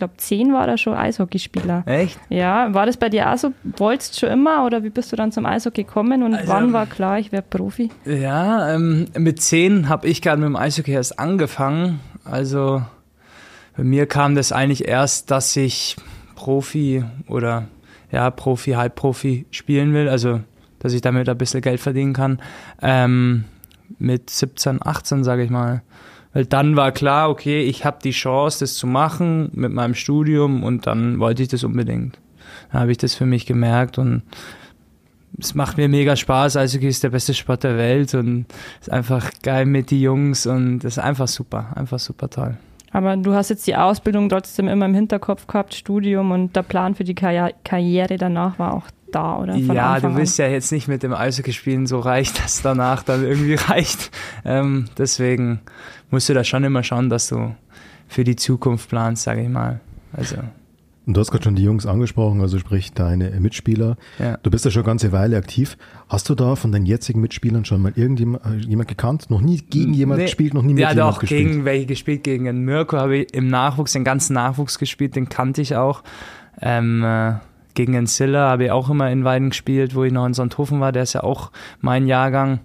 glaube, 0.00 0.14
zehn 0.16 0.52
war 0.52 0.66
er 0.66 0.76
schon 0.76 0.94
Eishockeyspieler. 0.94 1.84
Echt? 1.86 2.18
Ja, 2.28 2.74
war 2.74 2.84
das 2.86 2.96
bei 2.96 3.08
dir 3.08 3.32
auch 3.32 3.38
so? 3.38 3.52
Wolltest 3.76 4.16
du 4.16 4.26
schon 4.26 4.30
immer 4.34 4.66
oder 4.66 4.82
wie 4.82 4.90
bist 4.90 5.12
du 5.12 5.16
dann 5.16 5.30
zum 5.30 5.46
Eishockey 5.46 5.84
gekommen 5.84 6.22
und 6.24 6.34
Also- 6.34 6.48
wann 6.48 6.72
war 6.72 6.86
klar, 6.86 7.18
ich 7.20 7.30
werde 7.30 7.46
Profi? 7.48 7.90
Ja, 8.04 8.74
ähm, 8.74 9.06
mit 9.16 9.40
10 9.40 9.88
habe 9.88 10.08
ich 10.08 10.20
gerade 10.22 10.38
mit 10.40 10.46
dem 10.48 10.56
Eishockey 10.56 10.90
erst 10.92 11.18
angefangen. 11.18 12.00
Also 12.24 12.82
bei 13.76 13.84
mir 13.84 14.06
kam 14.06 14.34
das 14.34 14.50
eigentlich 14.52 14.88
erst, 14.88 15.30
dass 15.30 15.54
ich 15.56 15.96
Profi 16.34 17.04
oder 17.28 17.68
ja, 18.10 18.30
Profi, 18.30 18.72
Halbprofi 18.72 19.46
spielen 19.52 19.94
will. 19.94 20.08
Also 20.08 20.40
dass 20.82 20.94
ich 20.94 21.02
damit 21.02 21.28
ein 21.28 21.36
bisschen 21.36 21.60
Geld 21.60 21.78
verdienen 21.78 22.14
kann. 22.14 22.40
Ähm, 22.80 23.44
mit 23.98 24.30
17, 24.30 24.78
18, 24.82 25.24
sage 25.24 25.42
ich 25.44 25.50
mal. 25.50 25.82
Weil 26.32 26.46
dann 26.46 26.76
war 26.76 26.92
klar, 26.92 27.28
okay, 27.28 27.62
ich 27.62 27.84
habe 27.84 27.98
die 28.02 28.12
Chance, 28.12 28.60
das 28.60 28.74
zu 28.74 28.86
machen 28.86 29.50
mit 29.52 29.72
meinem 29.72 29.94
Studium 29.94 30.62
und 30.62 30.86
dann 30.86 31.18
wollte 31.18 31.42
ich 31.42 31.48
das 31.48 31.64
unbedingt. 31.64 32.18
Dann 32.70 32.82
habe 32.82 32.92
ich 32.92 32.98
das 32.98 33.14
für 33.14 33.26
mich 33.26 33.46
gemerkt 33.46 33.98
und 33.98 34.22
es 35.38 35.54
macht 35.54 35.76
mir 35.76 35.88
mega 35.88 36.16
Spaß. 36.16 36.56
Eishockey 36.56 36.88
ist 36.88 37.02
der 37.02 37.10
beste 37.10 37.34
Sport 37.34 37.64
der 37.64 37.76
Welt 37.76 38.14
und 38.14 38.46
ist 38.80 38.92
einfach 38.92 39.30
geil 39.42 39.66
mit 39.66 39.90
die 39.90 40.02
Jungs 40.02 40.46
und 40.46 40.84
ist 40.84 40.98
einfach 40.98 41.28
super, 41.28 41.72
einfach 41.74 41.98
super 41.98 42.28
toll. 42.30 42.56
Aber 42.92 43.16
du 43.16 43.34
hast 43.34 43.50
jetzt 43.50 43.66
die 43.66 43.76
Ausbildung 43.76 44.28
trotzdem 44.28 44.66
immer 44.68 44.86
im 44.86 44.94
Hinterkopf 44.94 45.46
gehabt, 45.46 45.74
Studium 45.74 46.32
und 46.32 46.56
der 46.56 46.62
Plan 46.62 46.94
für 46.94 47.04
die 47.04 47.14
Karri- 47.14 47.54
Karriere 47.64 48.16
danach 48.16 48.58
war 48.58 48.74
auch 48.74 48.86
da, 49.14 49.38
oder? 49.38 49.52
Von 49.54 49.74
ja, 49.76 49.94
Anfang 49.94 50.12
du 50.14 50.20
bist 50.20 50.38
ja 50.38 50.46
jetzt 50.48 50.72
nicht 50.72 50.88
mit 50.88 51.02
dem 51.02 51.12
Eishockey 51.14 51.52
spielen 51.52 51.86
so 51.86 51.98
reich, 52.00 52.32
dass 52.32 52.62
danach 52.62 53.02
dann 53.02 53.24
irgendwie 53.24 53.54
reicht. 53.68 54.10
Ähm, 54.44 54.86
deswegen 54.98 55.60
musst 56.10 56.28
du 56.28 56.34
da 56.34 56.44
schon 56.44 56.64
immer 56.64 56.82
schauen, 56.82 57.08
dass 57.10 57.28
du 57.28 57.54
für 58.08 58.24
die 58.24 58.36
Zukunft 58.36 58.88
planst, 58.88 59.22
sage 59.22 59.42
ich 59.42 59.48
mal. 59.48 59.80
Also, 60.12 60.36
Und 61.06 61.14
du 61.16 61.20
hast 61.20 61.30
gerade 61.30 61.44
schon 61.44 61.54
die 61.54 61.62
Jungs 61.62 61.86
angesprochen, 61.86 62.40
also 62.40 62.58
sprich 62.58 62.92
deine 62.92 63.30
Mitspieler. 63.38 63.96
ja. 64.18 64.36
Du 64.42 64.50
bist 64.50 64.64
ja 64.64 64.70
schon 64.72 64.82
eine 64.82 64.86
ganze 64.88 65.12
Weile 65.12 65.36
aktiv. 65.36 65.76
Hast 66.08 66.28
du 66.28 66.34
da 66.34 66.56
von 66.56 66.72
deinen 66.72 66.86
jetzigen 66.86 67.20
Mitspielern 67.20 67.64
schon 67.64 67.80
mal 67.82 67.92
irgendjemand 67.94 68.44
äh, 68.44 68.84
gekannt? 68.94 69.30
Noch 69.30 69.40
nie 69.40 69.58
gegen 69.58 69.94
jemand 69.94 70.18
Nee. 70.18 70.24
gespielt, 70.26 70.54
noch 70.54 70.62
nie 70.62 70.74
mit 70.74 70.82
Ja, 70.82 70.90
jemand 70.90 71.14
doch, 71.14 71.20
gespielt? 71.20 71.46
gegen 71.48 71.64
welche 71.64 71.86
gespielt? 71.86 72.24
Gegen 72.24 72.44
den 72.46 72.64
Mirko 72.64 72.96
habe 72.96 73.18
ich 73.18 73.34
im 73.34 73.46
Nachwuchs, 73.46 73.92
den 73.92 74.02
ganzen 74.02 74.34
Nachwuchs 74.34 74.78
gespielt, 74.78 75.14
den 75.14 75.28
kannte 75.28 75.62
ich 75.62 75.76
auch. 75.76 76.02
Ähm, 76.60 77.04
äh, 77.04 77.34
gegen 77.80 77.94
den 77.94 78.06
Silla 78.06 78.50
habe 78.50 78.66
ich 78.66 78.70
auch 78.72 78.90
immer 78.90 79.10
in 79.10 79.24
Weiden 79.24 79.48
gespielt, 79.48 79.94
wo 79.94 80.04
ich 80.04 80.12
noch 80.12 80.26
in 80.26 80.34
Sonthofen 80.34 80.80
war. 80.80 80.92
Der 80.92 81.04
ist 81.04 81.14
ja 81.14 81.22
auch 81.22 81.50
mein 81.80 82.06
Jahrgang. 82.06 82.60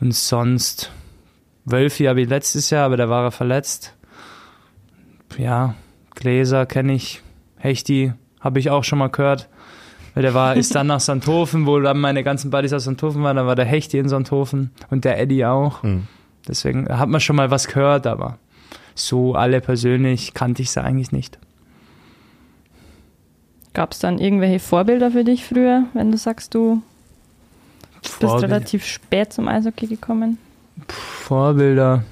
Und 0.00 0.12
sonst, 0.16 0.90
Wölfi 1.64 2.06
habe 2.06 2.22
ich 2.22 2.28
letztes 2.28 2.70
Jahr, 2.70 2.86
aber 2.86 2.96
da 2.96 3.08
war 3.08 3.22
er 3.22 3.30
verletzt. 3.30 3.94
Ja, 5.38 5.76
Gläser 6.16 6.66
kenne 6.66 6.94
ich. 6.94 7.22
Hechti 7.56 8.14
habe 8.40 8.58
ich 8.58 8.68
auch 8.68 8.82
schon 8.82 8.98
mal 8.98 9.10
gehört. 9.10 9.48
Weil 10.14 10.24
der 10.24 10.34
war, 10.34 10.56
ist 10.56 10.74
dann 10.74 10.88
nach 10.88 10.98
Sonthofen, 10.98 11.64
wo 11.64 11.78
dann 11.78 12.00
meine 12.00 12.24
ganzen 12.24 12.50
Buddies 12.50 12.72
aus 12.72 12.82
Sonthofen 12.82 13.22
waren. 13.22 13.36
Da 13.36 13.46
war 13.46 13.54
der 13.54 13.64
Hechti 13.64 13.96
in 13.96 14.08
Sonthofen 14.08 14.72
und 14.90 15.04
der 15.04 15.20
Eddie 15.20 15.46
auch. 15.46 15.84
Mhm. 15.84 16.08
Deswegen 16.48 16.88
hat 16.88 17.08
man 17.08 17.20
schon 17.20 17.36
mal 17.36 17.52
was 17.52 17.68
gehört, 17.68 18.08
aber 18.08 18.38
so 18.96 19.36
alle 19.36 19.60
persönlich 19.60 20.34
kannte 20.34 20.62
ich 20.62 20.72
sie 20.72 20.82
eigentlich 20.82 21.12
nicht. 21.12 21.38
Gab 23.74 23.92
es 23.92 23.98
dann 23.98 24.18
irgendwelche 24.18 24.58
Vorbilder 24.58 25.10
für 25.10 25.24
dich 25.24 25.44
früher, 25.44 25.84
wenn 25.94 26.12
du 26.12 26.18
sagst, 26.18 26.54
du 26.54 26.82
Vorbild. 28.02 28.40
bist 28.40 28.44
relativ 28.44 28.84
spät 28.84 29.32
zum 29.32 29.48
Eishockey 29.48 29.86
gekommen? 29.86 30.38
Vorbilder. 30.88 32.04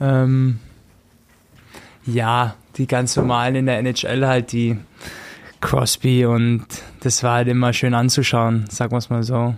Ähm, 0.00 0.58
ja, 2.06 2.54
die 2.76 2.86
ganz 2.86 3.16
normalen 3.16 3.56
in 3.56 3.66
der 3.66 3.78
NHL 3.78 4.26
halt, 4.26 4.52
die 4.52 4.78
Crosby 5.60 6.24
und 6.24 6.66
das 7.00 7.22
war 7.22 7.36
halt 7.36 7.48
immer 7.48 7.72
schön 7.72 7.94
anzuschauen, 7.94 8.66
sagen 8.68 8.92
wir 8.92 8.98
es 8.98 9.10
mal 9.10 9.22
so. 9.22 9.54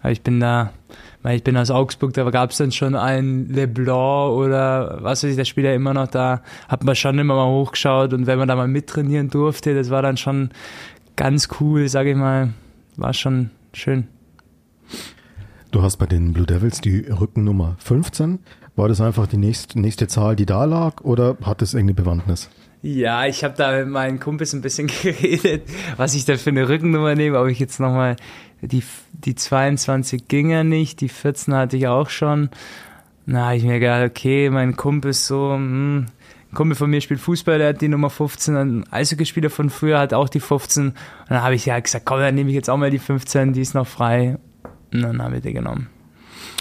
Aber 0.00 0.10
ich 0.10 0.22
bin 0.22 0.40
da 0.40 0.72
weil 1.22 1.36
ich 1.36 1.44
bin 1.44 1.56
aus 1.56 1.70
Augsburg, 1.70 2.14
da 2.14 2.28
gab 2.30 2.50
es 2.50 2.58
dann 2.58 2.72
schon 2.72 2.94
einen 2.94 3.48
Leblanc 3.48 4.32
oder 4.32 4.98
was 5.02 5.22
weiß 5.22 5.30
ich, 5.30 5.36
der 5.36 5.44
spielt 5.44 5.66
ja 5.66 5.74
immer 5.74 5.94
noch 5.94 6.08
da, 6.08 6.42
hat 6.68 6.84
man 6.84 6.96
schon 6.96 7.18
immer 7.18 7.34
mal 7.34 7.48
hochgeschaut 7.48 8.12
und 8.12 8.26
wenn 8.26 8.38
man 8.38 8.48
da 8.48 8.56
mal 8.56 8.68
mittrainieren 8.68 9.28
durfte, 9.28 9.74
das 9.74 9.90
war 9.90 10.02
dann 10.02 10.16
schon 10.16 10.50
ganz 11.16 11.48
cool, 11.60 11.88
sage 11.88 12.10
ich 12.10 12.16
mal, 12.16 12.54
war 12.96 13.12
schon 13.12 13.50
schön. 13.72 14.08
Du 15.70 15.82
hast 15.82 15.98
bei 15.98 16.06
den 16.06 16.32
Blue 16.32 16.46
Devils 16.46 16.80
die 16.80 17.06
Rückennummer 17.06 17.76
15. 17.78 18.40
War 18.74 18.88
das 18.88 19.00
einfach 19.00 19.26
die 19.26 19.36
nächste, 19.36 19.78
nächste 19.78 20.08
Zahl, 20.08 20.34
die 20.34 20.46
da 20.46 20.64
lag 20.64 21.02
oder 21.02 21.36
hat 21.42 21.62
das 21.62 21.74
irgendeine 21.74 22.02
Bewandtnis? 22.02 22.48
Ja, 22.82 23.26
ich 23.26 23.44
habe 23.44 23.54
da 23.56 23.76
mit 23.78 23.88
meinen 23.88 24.18
Kumpels 24.20 24.54
ein 24.54 24.62
bisschen 24.62 24.86
geredet, 25.02 25.64
was 25.96 26.14
ich 26.14 26.24
da 26.24 26.36
für 26.36 26.50
eine 26.50 26.68
Rückennummer 26.68 27.14
nehme, 27.14 27.38
ob 27.38 27.48
ich 27.48 27.58
jetzt 27.58 27.78
nochmal 27.78 28.16
die, 28.62 28.82
die 29.12 29.34
22 29.34 30.28
ging 30.28 30.50
ja 30.50 30.64
nicht, 30.64 31.00
die 31.00 31.08
14 31.08 31.54
hatte 31.54 31.76
ich 31.76 31.86
auch 31.86 32.10
schon. 32.10 32.50
Na, 33.26 33.48
hab 33.48 33.54
ich 33.54 33.64
mir 33.64 33.78
gedacht, 33.78 34.10
okay, 34.10 34.50
mein 34.50 34.76
Kumpel 34.76 35.10
ist 35.10 35.26
so, 35.26 35.52
hm, 35.52 36.06
ein 36.50 36.54
Kumpel 36.54 36.76
von 36.76 36.90
mir 36.90 37.00
spielt 37.00 37.20
Fußball, 37.20 37.58
der 37.58 37.68
hat 37.68 37.80
die 37.80 37.88
Nummer 37.88 38.10
15, 38.10 38.56
ein 38.56 38.92
Eishockeyspieler 38.92 39.50
von 39.50 39.70
früher 39.70 39.98
hat 39.98 40.12
auch 40.12 40.28
die 40.28 40.40
15. 40.40 40.88
Und 40.88 40.94
dann 41.28 41.42
habe 41.42 41.54
ich 41.54 41.66
ja 41.66 41.78
gesagt, 41.78 42.04
komm, 42.06 42.20
dann 42.20 42.34
nehme 42.34 42.50
ich 42.50 42.56
jetzt 42.56 42.68
auch 42.68 42.76
mal 42.76 42.90
die 42.90 42.98
15, 42.98 43.52
die 43.52 43.60
ist 43.60 43.74
noch 43.74 43.86
frei. 43.86 44.38
Und 44.92 45.02
dann 45.02 45.22
habe 45.22 45.36
ich 45.36 45.42
die 45.42 45.52
genommen. 45.52 45.88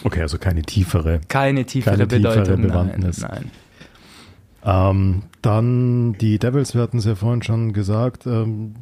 Okay, 0.03 0.21
also 0.21 0.37
keine 0.37 0.61
tiefere. 0.61 1.21
Keine 1.27 1.65
tiefere 1.65 1.95
keine 1.95 2.07
Bedeutung. 2.07 2.43
Tiefere 2.43 2.57
Bewandtnis. 2.57 3.21
Nein. 3.21 3.31
nein. 3.31 4.91
Ähm, 4.91 5.23
dann 5.41 6.13
die 6.13 6.37
Devils, 6.37 6.75
wir 6.75 6.81
hatten 6.81 6.97
es 6.97 7.05
ja 7.05 7.15
vorhin 7.15 7.41
schon 7.41 7.73
gesagt, 7.73 8.27
ähm, 8.27 8.75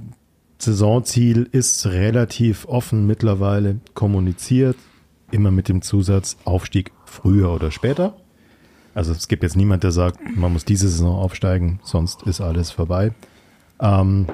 Saisonziel 0.60 1.48
ist 1.52 1.86
relativ 1.86 2.65
offen 2.65 3.06
mittlerweile 3.06 3.80
kommuniziert, 3.93 4.76
immer 5.32 5.52
mit 5.52 5.70
dem 5.70 5.82
Zusatz 5.82 6.38
Aufstieg 6.46 6.91
früher 7.06 7.52
oder 7.52 7.72
später. 7.72 8.17
Also 8.93 9.12
es 9.12 9.28
gibt 9.28 9.43
jetzt 9.43 9.56
niemand, 9.56 9.84
der 9.84 9.91
sagt, 9.91 10.20
man 10.36 10.52
muss 10.52 10.65
diese 10.65 10.89
Saison 10.89 11.15
aufsteigen, 11.15 11.80
sonst 11.84 12.24
ist 12.24 12.41
alles 12.41 12.72
vorbei. 12.72 13.13
Ähm, 13.80 14.26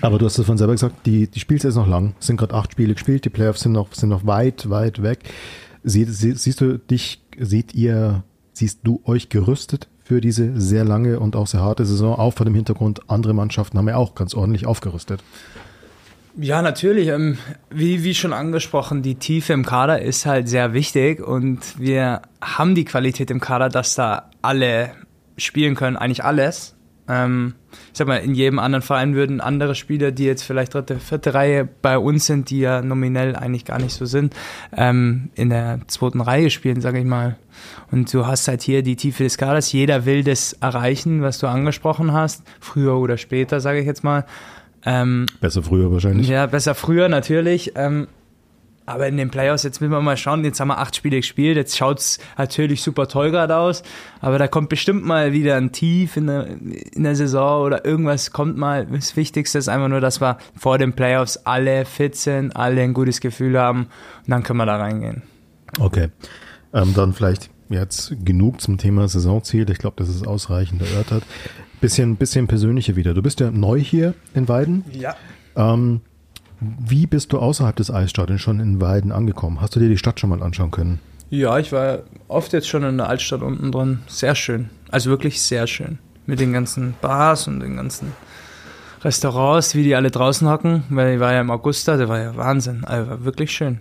aber 0.00 0.18
du 0.18 0.24
hast 0.24 0.38
es 0.38 0.46
von 0.46 0.56
selber 0.56 0.72
gesagt, 0.72 1.06
die, 1.06 1.28
die 1.28 1.40
Spielzeit 1.40 1.68
ist 1.68 1.76
noch 1.76 1.86
lang. 1.86 2.14
Es 2.18 2.26
sind 2.26 2.38
gerade 2.38 2.54
acht 2.54 2.72
Spiele 2.72 2.94
gespielt, 2.94 3.26
die 3.26 3.30
Playoffs 3.30 3.60
sind 3.60 3.72
noch, 3.72 3.92
sind 3.92 4.08
noch 4.08 4.26
weit, 4.26 4.70
weit 4.70 5.02
weg. 5.02 5.20
Sie, 5.84 6.04
sie, 6.04 6.32
siehst 6.32 6.62
du 6.62 6.78
dich, 6.78 7.22
seht 7.38 7.74
ihr, 7.74 8.24
siehst 8.54 8.80
du 8.84 9.02
euch 9.04 9.28
gerüstet 9.28 9.88
für 10.12 10.20
diese 10.20 10.60
sehr 10.60 10.84
lange 10.84 11.18
und 11.18 11.36
auch 11.36 11.46
sehr 11.46 11.62
harte 11.62 11.86
Saison, 11.86 12.18
auch 12.18 12.34
vor 12.34 12.44
dem 12.44 12.54
Hintergrund, 12.54 13.00
andere 13.08 13.32
Mannschaften 13.32 13.78
haben 13.78 13.88
ja 13.88 13.96
auch 13.96 14.14
ganz 14.14 14.34
ordentlich 14.34 14.66
aufgerüstet. 14.66 15.24
Ja, 16.36 16.60
natürlich. 16.60 17.08
Ähm, 17.08 17.38
wie, 17.70 18.04
wie 18.04 18.14
schon 18.14 18.34
angesprochen, 18.34 19.00
die 19.00 19.14
Tiefe 19.14 19.54
im 19.54 19.64
Kader 19.64 20.02
ist 20.02 20.26
halt 20.26 20.50
sehr 20.50 20.74
wichtig 20.74 21.26
und 21.26 21.60
wir 21.78 22.20
haben 22.42 22.74
die 22.74 22.84
Qualität 22.84 23.30
im 23.30 23.40
Kader, 23.40 23.70
dass 23.70 23.94
da 23.94 24.28
alle 24.42 24.90
spielen 25.38 25.76
können, 25.76 25.96
eigentlich 25.96 26.24
alles. 26.24 26.74
Ähm, 27.12 27.54
ich 27.92 27.98
sag 27.98 28.06
mal, 28.06 28.16
in 28.16 28.34
jedem 28.34 28.58
anderen 28.58 28.82
Verein 28.82 29.14
würden 29.14 29.40
andere 29.40 29.74
Spieler, 29.74 30.12
die 30.12 30.24
jetzt 30.24 30.42
vielleicht 30.42 30.74
dritte, 30.74 30.98
vierte 30.98 31.34
Reihe 31.34 31.68
bei 31.82 31.98
uns 31.98 32.26
sind, 32.26 32.48
die 32.48 32.60
ja 32.60 32.80
nominell 32.80 33.36
eigentlich 33.36 33.64
gar 33.64 33.78
nicht 33.78 33.92
so 33.92 34.06
sind, 34.06 34.34
ähm, 34.74 35.30
in 35.34 35.50
der 35.50 35.80
zweiten 35.88 36.20
Reihe 36.20 36.50
spielen, 36.50 36.80
sage 36.80 36.98
ich 36.98 37.04
mal. 37.04 37.36
Und 37.90 38.12
du 38.12 38.26
hast 38.26 38.48
halt 38.48 38.62
hier 38.62 38.82
die 38.82 38.96
Tiefe 38.96 39.24
des 39.24 39.36
Kaders. 39.36 39.72
Jeder 39.72 40.06
will 40.06 40.24
das 40.24 40.54
erreichen, 40.54 41.22
was 41.22 41.38
du 41.38 41.46
angesprochen 41.46 42.12
hast, 42.12 42.42
früher 42.60 42.96
oder 42.96 43.18
später, 43.18 43.60
sage 43.60 43.80
ich 43.80 43.86
jetzt 43.86 44.04
mal. 44.04 44.24
Ähm, 44.84 45.26
besser 45.40 45.62
früher 45.62 45.92
wahrscheinlich. 45.92 46.28
Ja, 46.28 46.46
besser 46.46 46.74
früher 46.74 47.08
natürlich. 47.08 47.72
Ähm, 47.76 48.08
aber 48.86 49.06
in 49.06 49.16
den 49.16 49.30
Playoffs, 49.30 49.62
jetzt 49.62 49.80
müssen 49.80 49.92
wir 49.92 50.00
mal 50.00 50.16
schauen, 50.16 50.44
jetzt 50.44 50.60
haben 50.60 50.68
wir 50.68 50.78
acht 50.78 50.96
Spiele 50.96 51.16
gespielt, 51.16 51.56
jetzt 51.56 51.76
schaut 51.76 51.98
es 51.98 52.18
natürlich 52.36 52.82
super 52.82 53.08
toll 53.08 53.30
gerade 53.30 53.56
aus, 53.56 53.82
aber 54.20 54.38
da 54.38 54.48
kommt 54.48 54.68
bestimmt 54.68 55.04
mal 55.04 55.32
wieder 55.32 55.56
ein 55.56 55.72
Tief 55.72 56.16
in 56.16 56.26
der, 56.26 56.46
in 56.48 57.02
der 57.02 57.16
Saison 57.16 57.62
oder 57.62 57.84
irgendwas 57.84 58.32
kommt 58.32 58.56
mal. 58.56 58.86
Das 58.86 59.16
Wichtigste 59.16 59.58
ist 59.58 59.68
einfach 59.68 59.88
nur, 59.88 60.00
dass 60.00 60.20
wir 60.20 60.38
vor 60.56 60.78
den 60.78 60.92
Playoffs 60.94 61.38
alle 61.38 61.84
fit 61.84 62.16
sind, 62.16 62.56
alle 62.56 62.82
ein 62.82 62.94
gutes 62.94 63.20
Gefühl 63.20 63.58
haben 63.58 63.88
und 64.24 64.30
dann 64.30 64.42
können 64.42 64.58
wir 64.58 64.66
da 64.66 64.76
reingehen. 64.76 65.22
Okay, 65.78 66.08
ähm, 66.72 66.94
dann 66.94 67.12
vielleicht 67.12 67.50
jetzt 67.68 68.14
genug 68.24 68.60
zum 68.60 68.78
Thema 68.78 69.08
Saisonziel. 69.08 69.68
Ich 69.70 69.78
glaube, 69.78 69.96
das 69.98 70.08
ist 70.08 70.26
ausreichend 70.26 70.82
erörtert. 70.82 71.24
Bisschen, 71.80 72.16
bisschen 72.16 72.46
persönlicher 72.46 72.96
wieder. 72.96 73.14
Du 73.14 73.22
bist 73.22 73.40
ja 73.40 73.50
neu 73.50 73.80
hier 73.80 74.14
in 74.34 74.48
Weiden. 74.48 74.84
Ja. 74.92 75.16
Ähm, 75.56 76.02
wie 76.78 77.06
bist 77.06 77.32
du 77.32 77.38
außerhalb 77.38 77.76
des 77.76 77.90
Eisstadions 77.90 78.40
schon 78.40 78.60
in 78.60 78.80
Weiden 78.80 79.12
angekommen? 79.12 79.60
Hast 79.60 79.76
du 79.76 79.80
dir 79.80 79.88
die 79.88 79.98
Stadt 79.98 80.20
schon 80.20 80.30
mal 80.30 80.42
anschauen 80.42 80.70
können? 80.70 81.00
Ja, 81.30 81.58
ich 81.58 81.72
war 81.72 82.00
oft 82.28 82.52
jetzt 82.52 82.68
schon 82.68 82.84
in 82.84 82.98
der 82.98 83.08
Altstadt 83.08 83.42
unten 83.42 83.72
drin. 83.72 84.00
Sehr 84.06 84.34
schön. 84.34 84.68
Also 84.90 85.10
wirklich 85.10 85.40
sehr 85.40 85.66
schön. 85.66 85.98
Mit 86.26 86.40
den 86.40 86.52
ganzen 86.52 86.94
Bars 87.00 87.48
und 87.48 87.60
den 87.60 87.76
ganzen 87.76 88.12
Restaurants, 89.02 89.74
wie 89.74 89.82
die 89.82 89.94
alle 89.94 90.10
draußen 90.10 90.48
hocken. 90.48 90.84
Weil 90.90 91.14
ich 91.14 91.20
war 91.20 91.32
ja 91.32 91.40
im 91.40 91.50
August 91.50 91.88
da, 91.88 91.96
der 91.96 92.08
war 92.08 92.20
ja 92.20 92.36
Wahnsinn. 92.36 92.84
Also 92.84 93.10
war 93.10 93.24
wirklich 93.24 93.50
schön. 93.50 93.80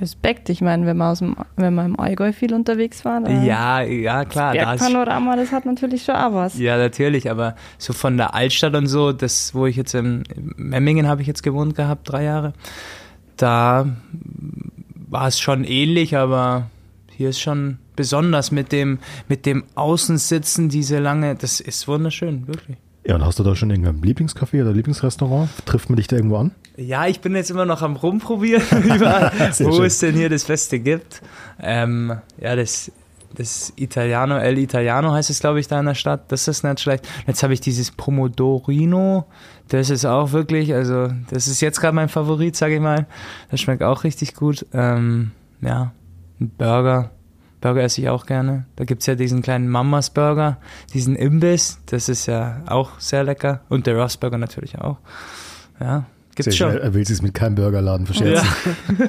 Respekt. 0.00 0.48
Ich 0.48 0.60
meine, 0.60 0.86
wenn 0.86 0.96
man, 0.96 1.12
aus 1.12 1.18
dem, 1.18 1.36
wenn 1.56 1.74
man 1.74 1.86
im 1.86 2.00
Allgäu 2.00 2.32
viel 2.32 2.54
unterwegs 2.54 3.04
war. 3.04 3.28
Ja, 3.28 3.82
ja, 3.82 4.24
klar. 4.24 4.54
Das 4.54 4.80
Bergpanorama, 4.80 5.36
das 5.36 5.52
hat 5.52 5.66
natürlich 5.66 6.04
schon 6.04 6.14
auch 6.14 6.32
was. 6.32 6.58
Ja, 6.58 6.76
natürlich, 6.76 7.30
aber 7.30 7.56
so 7.78 7.92
von 7.92 8.16
der 8.16 8.34
Altstadt 8.34 8.74
und 8.74 8.86
so, 8.86 9.12
das, 9.12 9.54
wo 9.54 9.66
ich 9.66 9.76
jetzt 9.76 9.94
in 9.94 10.24
Memmingen 10.56 11.06
habe 11.06 11.22
ich 11.22 11.28
jetzt 11.28 11.42
gewohnt 11.42 11.74
gehabt, 11.74 12.08
drei 12.10 12.24
Jahre, 12.24 12.52
da 13.36 13.86
war 15.08 15.28
es 15.28 15.38
schon 15.38 15.64
ähnlich, 15.64 16.16
aber 16.16 16.70
hier 17.10 17.28
ist 17.28 17.40
schon 17.40 17.78
besonders 17.96 18.50
mit 18.50 18.72
dem, 18.72 18.98
mit 19.28 19.46
dem 19.46 19.64
Außensitzen, 19.74 20.68
diese 20.68 20.98
lange, 20.98 21.34
das 21.34 21.60
ist 21.60 21.86
wunderschön, 21.86 22.46
wirklich. 22.48 22.76
Ja, 23.04 23.16
und 23.16 23.24
hast 23.24 23.38
du 23.38 23.42
da 23.42 23.56
schon 23.56 23.70
irgendein 23.70 24.00
Lieblingscafé 24.00 24.62
oder 24.62 24.72
Lieblingsrestaurant? 24.72 25.50
Trifft 25.66 25.90
man 25.90 25.96
dich 25.96 26.06
da 26.06 26.16
irgendwo 26.16 26.36
an? 26.36 26.52
Ja, 26.76 27.06
ich 27.06 27.20
bin 27.20 27.34
jetzt 27.36 27.50
immer 27.50 27.66
noch 27.66 27.82
am 27.82 27.96
Rumprobieren, 27.96 28.62
wo 28.70 29.72
schön. 29.72 29.84
es 29.84 29.98
denn 29.98 30.14
hier 30.14 30.28
das 30.28 30.44
Beste 30.44 30.80
gibt. 30.80 31.22
Ähm, 31.60 32.18
ja, 32.40 32.56
das, 32.56 32.90
das 33.34 33.72
Italiano, 33.76 34.38
El 34.38 34.58
Italiano 34.58 35.12
heißt 35.12 35.30
es, 35.30 35.40
glaube 35.40 35.60
ich, 35.60 35.68
da 35.68 35.80
in 35.80 35.86
der 35.86 35.94
Stadt. 35.94 36.32
Das 36.32 36.48
ist 36.48 36.64
nicht 36.64 36.80
schlecht. 36.80 37.06
Jetzt 37.26 37.42
habe 37.42 37.52
ich 37.52 37.60
dieses 37.60 37.90
Pomodorino. 37.90 39.26
Das 39.68 39.90
ist 39.90 40.04
auch 40.04 40.32
wirklich, 40.32 40.74
also, 40.74 41.08
das 41.30 41.46
ist 41.46 41.60
jetzt 41.60 41.80
gerade 41.80 41.94
mein 41.94 42.08
Favorit, 42.08 42.56
sage 42.56 42.76
ich 42.76 42.80
mal. 42.80 43.06
Das 43.50 43.60
schmeckt 43.60 43.82
auch 43.82 44.04
richtig 44.04 44.34
gut. 44.34 44.66
Ähm, 44.72 45.32
ja, 45.60 45.92
ein 46.40 46.50
Burger 46.56 47.10
Burger 47.62 47.82
esse 47.82 48.02
ich 48.02 48.10
auch 48.10 48.26
gerne. 48.26 48.66
Da 48.76 48.84
gibt 48.84 49.00
es 49.00 49.06
ja 49.06 49.14
diesen 49.14 49.40
kleinen 49.40 49.68
Mamas 49.68 50.10
Burger, 50.10 50.58
diesen 50.92 51.16
Imbiss, 51.16 51.80
das 51.86 52.10
ist 52.10 52.26
ja 52.26 52.60
auch 52.66 52.98
sehr 53.00 53.24
lecker. 53.24 53.60
Und 53.70 53.86
der 53.86 53.96
Ross 53.96 54.18
Burger 54.18 54.36
natürlich 54.36 54.78
auch. 54.78 54.98
Ja, 55.80 56.04
gibt's 56.34 56.56
schon. 56.56 56.76
Er 56.76 56.94
will 56.94 57.06
sich 57.06 57.22
mit 57.22 57.34
keinem 57.34 57.54
Burgerladen 57.54 58.06
verscherzen. 58.06 58.48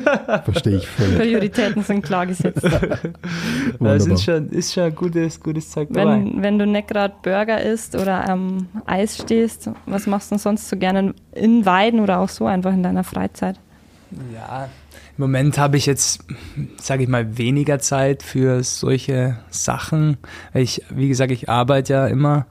Ja. 0.06 0.40
Verstehe 0.46 0.78
ich 0.78 0.88
völlig. 0.88 1.18
Prioritäten 1.18 1.84
sind 1.84 2.02
klar 2.02 2.26
gesetzt. 2.26 2.64
das 3.80 4.08
ist 4.08 4.24
schon, 4.24 4.50
ist 4.50 4.74
schon 4.74 4.94
gutes, 4.96 5.40
gutes 5.40 5.70
Zeug 5.70 5.90
dabei. 5.92 6.12
Wenn, 6.12 6.44
wenn 6.44 6.60
du 6.60 6.66
nicht 6.66 6.88
gerade 6.88 7.14
Burger 7.22 7.62
isst 7.62 7.96
oder 7.96 8.30
am 8.30 8.68
Eis 8.86 9.18
stehst, 9.18 9.70
was 9.86 10.08
machst 10.08 10.32
du 10.32 10.38
sonst 10.38 10.70
so 10.70 10.78
gerne 10.78 11.14
in 11.34 11.66
Weiden 11.66 12.00
oder 12.00 12.20
auch 12.20 12.30
so 12.30 12.46
einfach 12.46 12.74
in 12.74 12.84
deiner 12.84 13.04
Freizeit? 13.04 13.60
Ja, 14.34 14.70
im 15.16 15.22
Moment 15.22 15.60
habe 15.60 15.78
ich 15.78 15.86
jetzt, 15.86 16.24
sage 16.78 17.04
ich 17.04 17.10
mal, 17.10 17.38
weniger 17.38 17.78
Zeit 17.78 18.24
für 18.24 18.64
solche 18.64 19.38
Sachen. 19.52 20.18
Ich, 20.56 20.82
wie 20.90 21.08
gesagt, 21.08 21.32
ich 21.32 21.50
arbeite 21.50 21.94
ja 21.94 22.08
immer 22.08 22.48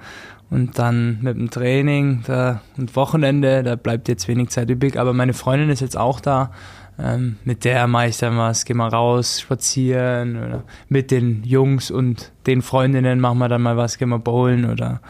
Und 0.52 0.78
dann 0.78 1.18
mit 1.22 1.38
dem 1.38 1.48
Training 1.48 2.24
da, 2.26 2.60
und 2.76 2.94
Wochenende, 2.94 3.62
da 3.62 3.74
bleibt 3.74 4.06
jetzt 4.08 4.28
wenig 4.28 4.50
Zeit 4.50 4.68
übrig. 4.68 4.98
Aber 4.98 5.14
meine 5.14 5.32
Freundin 5.32 5.70
ist 5.70 5.80
jetzt 5.80 5.96
auch 5.96 6.20
da. 6.20 6.50
Ähm, 6.98 7.36
mit 7.44 7.64
der 7.64 7.86
mache 7.86 8.08
ich 8.08 8.18
dann 8.18 8.36
was, 8.36 8.66
geh 8.66 8.74
mal 8.74 8.88
raus, 8.88 9.40
spazieren 9.40 10.36
oder 10.36 10.64
mit 10.90 11.10
den 11.10 11.42
Jungs 11.42 11.90
und 11.90 12.32
den 12.46 12.60
Freundinnen 12.60 13.18
machen 13.18 13.38
wir 13.38 13.48
dann 13.48 13.62
mal 13.62 13.78
was, 13.78 13.96
gehen 13.96 14.10
wir 14.10 14.18
bowlen 14.18 14.70
oder 14.70 15.00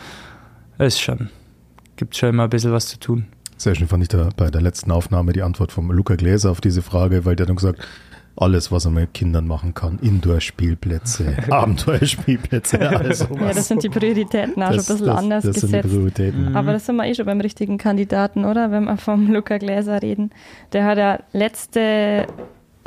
ist 0.79 1.01
schon, 1.01 1.29
gibt 1.97 2.15
schon 2.17 2.29
immer 2.29 2.45
ein 2.45 2.51
bisschen 2.51 2.71
was 2.71 2.87
zu 2.87 3.01
tun. 3.01 3.27
Sehr 3.57 3.75
schön 3.75 3.89
fand 3.89 4.05
ich 4.05 4.11
da 4.11 4.29
bei 4.37 4.49
der 4.49 4.61
letzten 4.61 4.93
Aufnahme 4.93 5.33
die 5.33 5.43
Antwort 5.43 5.73
von 5.73 5.89
Luca 5.89 6.15
Gläser 6.15 6.53
auf 6.53 6.61
diese 6.61 6.83
Frage, 6.83 7.25
weil 7.25 7.35
der 7.35 7.47
dann 7.47 7.57
gesagt, 7.57 7.85
alles, 8.37 8.73
was 8.73 8.85
man 8.87 8.95
mit 8.95 9.15
Kindern 9.15 9.47
machen 9.47 9.75
kann. 9.75 9.99
Indoor-Spielplätze, 10.01 11.37
Abenteuerspielplätze, 11.51 12.81
alles 12.81 13.19
sowas. 13.21 13.41
Ja, 13.41 13.53
das 13.53 13.69
sind 13.69 13.83
die 13.83 13.89
Prioritäten 13.89 14.63
auch 14.63 14.73
das, 14.73 14.87
schon 14.87 14.95
ein 14.95 14.99
bisschen 14.99 15.07
das, 15.07 15.17
anders 15.17 15.45
das 15.45 15.55
gesetzt. 15.55 15.73
Sind 15.73 15.85
die 15.85 15.89
Prioritäten. 15.89 16.51
Mhm. 16.51 16.57
Aber 16.57 16.73
das 16.73 16.87
sind 16.87 16.97
wir 16.97 17.07
eh 17.07 17.15
schon 17.15 17.27
beim 17.27 17.41
richtigen 17.41 17.79
Kandidaten, 17.79 18.45
oder? 18.45 18.71
Wenn 18.71 18.85
wir 18.85 18.97
vom 18.97 19.27
Luca 19.33 19.59
Gläser 19.59 20.03
reden. 20.03 20.31
Der 20.73 20.85
hat 20.85 20.99
ja 20.99 21.19
letzte 21.33 22.27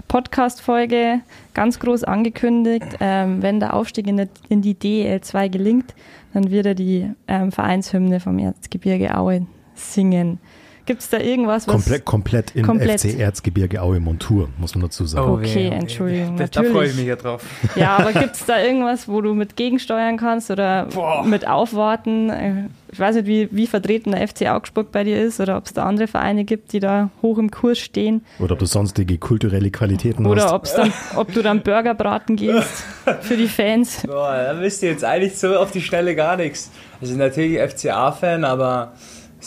Podcast-Folge 0.08 1.22
ganz 1.54 1.80
groß 1.80 2.04
angekündigt, 2.04 2.98
ähm, 3.00 3.42
wenn 3.42 3.60
der 3.60 3.74
Aufstieg 3.74 4.08
in, 4.08 4.18
der, 4.18 4.28
in, 4.50 4.62
die 4.62 4.76
DL2 4.76 5.50
gelingt, 5.50 5.96
dann 6.34 6.52
wird 6.52 6.66
er 6.66 6.76
die 6.76 7.10
ähm, 7.28 7.52
Vereinshymne 7.52 8.20
vom 8.20 8.38
Erzgebirge 8.40 9.18
Aue 9.18 9.48
singen. 9.74 10.40
Gibt 10.86 11.02
es 11.02 11.10
da 11.10 11.17
irgendwas, 11.17 11.67
was. 11.67 11.74
Komplett, 11.74 12.06
komplett 12.06 12.56
in 12.56 12.65
komplett. 12.65 13.02
FC 13.02 13.19
Erzgebirge 13.19 13.82
Aue 13.82 14.00
Montur, 14.00 14.50
muss 14.58 14.76
man 14.76 14.84
dazu 14.84 15.06
sagen. 15.06 15.28
Oh, 15.28 15.34
okay, 15.34 15.69
Entschuldigung. 15.69 16.38
Da, 16.38 16.45
da 16.45 16.63
freue 16.63 16.89
ich 16.89 16.95
mich 16.95 17.08
ja 17.08 17.15
drauf. 17.15 17.43
Ja, 17.76 17.98
aber 17.98 18.13
gibt 18.13 18.36
es 18.36 18.45
da 18.45 18.62
irgendwas, 18.62 19.08
wo 19.08 19.21
du 19.21 19.34
mit 19.34 19.56
gegensteuern 19.56 20.17
kannst 20.17 20.52
oder 20.52 20.86
Boah. 20.86 21.26
mit 21.26 21.48
aufwarten? 21.48 22.30
Äh, 22.30 22.69
ich 22.91 23.00
weiß 23.00 23.15
nicht, 23.15 23.28
wie, 23.28 23.50
wie 23.52 23.67
vertreten 23.67 24.12
der 24.12 24.26
FC 24.26 24.43
Augsburg 24.43 24.91
bei 24.91 25.04
dir 25.04 25.21
ist 25.21 25.39
oder 25.41 25.58
ob 25.58 25.65
es 25.65 25.74
da 25.74 25.84
andere 25.86 26.08
Vereine 26.08 26.45
gibt, 26.45 26.71
die 26.71 26.80
da 26.80 27.10
hoch 27.21 27.38
im 27.38 27.52
Kurs 27.52 27.80
stehen. 27.80 28.24
Oder 28.39 28.54
ob 28.54 28.60
du 28.60 28.65
sonstige 28.65 29.17
kulturelle 29.17 29.71
Qualitäten 29.71 30.26
oder 30.26 30.52
hast. 30.52 30.78
Oder 30.78 30.91
ob 31.15 31.34
du 31.34 31.41
dann 31.41 31.62
Burger 31.62 31.93
braten 31.95 32.36
gehst 32.36 32.86
für 33.21 33.36
die 33.36 33.48
Fans. 33.48 34.04
Boah, 34.08 34.54
da 34.54 34.62
wisst 34.62 34.84
ihr 34.84 34.91
jetzt 34.91 35.04
eigentlich 35.04 35.38
so 35.38 35.58
auf 35.58 35.71
die 35.71 35.82
Schnelle 35.82 36.15
gar 36.15 36.38
nichts. 36.38 36.71
Also 37.02 37.15
natürlich 37.15 37.60
FCA-Fan, 37.60 38.45
aber 38.45 38.93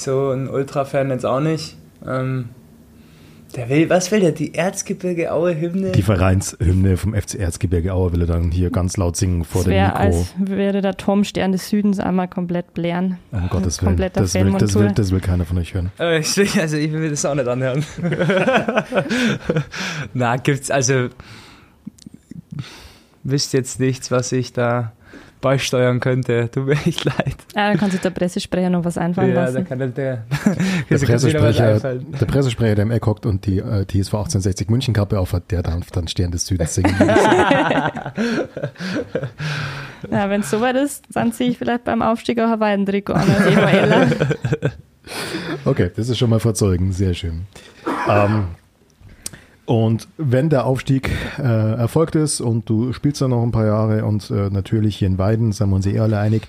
so 0.03 0.31
ein 0.31 0.49
Ultra-Fan 0.49 1.11
jetzt 1.11 1.27
auch 1.27 1.41
nicht. 1.41 1.77
Ähm, 2.07 2.51
der 3.57 3.71
will, 3.71 3.89
was 3.89 4.13
will 4.13 4.21
der? 4.21 4.33
Die 4.33 4.55
Erzgebirge 4.55 5.33
Aue 5.33 5.59
Hymne? 5.59 5.93
Die 5.93 6.03
Vereinshymne 6.03 6.99
vom 6.99 7.15
FC 7.15 7.37
Erzgebirge 7.37 7.95
Aue 7.95 8.13
will 8.13 8.21
er 8.21 8.27
dann 8.27 8.51
hier 8.51 8.71
ganz 8.71 8.99
laut 8.99 9.17
singen 9.17 9.45
vor 9.45 9.65
dem 9.65 9.73
Mikro. 9.73 9.97
als 9.97 10.35
würde 10.39 10.83
der 10.83 10.97
Tom 10.97 11.25
Stern 11.25 11.53
des 11.53 11.71
Südens 11.71 11.99
einmal 11.99 12.29
komplett 12.29 12.75
blären. 12.75 13.19
Um 13.33 13.49
Gottes 13.49 13.83
Willen. 13.83 13.97
Das 14.13 14.35
will, 14.35 14.53
das, 14.53 14.75
will, 14.75 14.93
das 14.93 15.11
will 15.13 15.21
keiner 15.21 15.47
von 15.47 15.57
euch 15.59 15.73
hören. 15.73 15.91
Also 15.99 16.77
ich 16.77 16.93
will 16.93 17.09
das 17.09 17.25
auch 17.25 17.35
nicht 17.35 17.49
anhören. 17.49 17.85
Na, 20.15 20.37
gibt's 20.37 20.71
also 20.71 21.09
wisst 23.25 23.55
jetzt 23.55 23.81
nichts, 23.81 24.11
was 24.11 24.31
ich 24.33 24.53
da 24.53 24.93
beisteuern 25.41 26.01
könnte. 26.01 26.51
Tut 26.51 26.67
mir 26.67 26.73
echt 26.73 27.05
leid. 27.05 27.37
Ja, 27.55 27.69
dann 27.69 27.79
kann 27.79 27.91
sich 27.91 28.01
der 28.01 28.11
Pressesprecher 28.11 28.71
noch 28.71 28.85
was 28.85 28.99
einfallen 28.99 29.35
ja, 29.35 29.43
lassen. 29.43 29.57
Ja, 29.57 29.63
dann 29.63 29.69
kann 29.69 29.79
der, 29.95 30.25
der, 30.91 30.99
Pressesprecher, 30.99 31.79
der 31.79 32.27
Pressesprecher, 32.27 32.75
der 32.75 32.83
im 32.85 32.91
Eck 32.91 33.07
hockt 33.07 33.27
und 33.27 33.47
die 33.47 33.59
äh, 33.59 33.85
TSV 33.85 34.15
1860 34.15 34.69
München 34.71 34.95
Kappe 34.95 35.19
aufhat, 35.19 35.51
der 35.51 35.63
darf 35.63 35.91
dann 35.91 36.09
Stern 36.09 36.31
des 36.31 36.47
Südens 36.47 36.75
singen. 36.75 36.95
ja, 40.11 40.31
wenn 40.31 40.41
es 40.41 40.51
soweit 40.51 40.77
ist, 40.77 41.05
dann 41.13 41.33
ziehe 41.33 41.51
ich 41.51 41.59
vielleicht 41.59 41.85
beim 41.85 42.03
Aufstieg 42.03 42.41
auch 42.41 42.61
ein 42.61 42.87
Trikot 42.87 43.15
an 43.15 43.31
als 43.31 43.47
Emanuela. 43.47 44.07
okay, 45.65 45.91
das 45.95 46.09
ist 46.09 46.19
schon 46.19 46.31
mal 46.31 46.41
verzeugen. 46.41 46.93
Sehr 46.93 47.15
schön. 47.15 47.47
Ähm, 48.09 48.49
und 49.69 50.09
wenn 50.17 50.49
der 50.49 50.65
Aufstieg 50.65 51.11
äh, 51.39 51.43
erfolgt 51.43 52.15
ist 52.15 52.41
und 52.41 52.71
du 52.71 52.95
spielst 52.95 53.21
dann 53.21 53.33
noch 53.33 53.43
ein 53.43 53.51
paar 53.51 53.67
Jahre 53.67 54.07
und 54.07 54.31
äh, 54.31 54.49
natürlich 54.49 54.97
hier 54.97 55.09
in 55.09 55.19
Weiden, 55.19 55.53
sind 55.53 55.69
wir 55.69 55.77
uns 55.77 55.85
eh 55.85 55.99
alle 56.01 56.19
einig, 56.19 56.49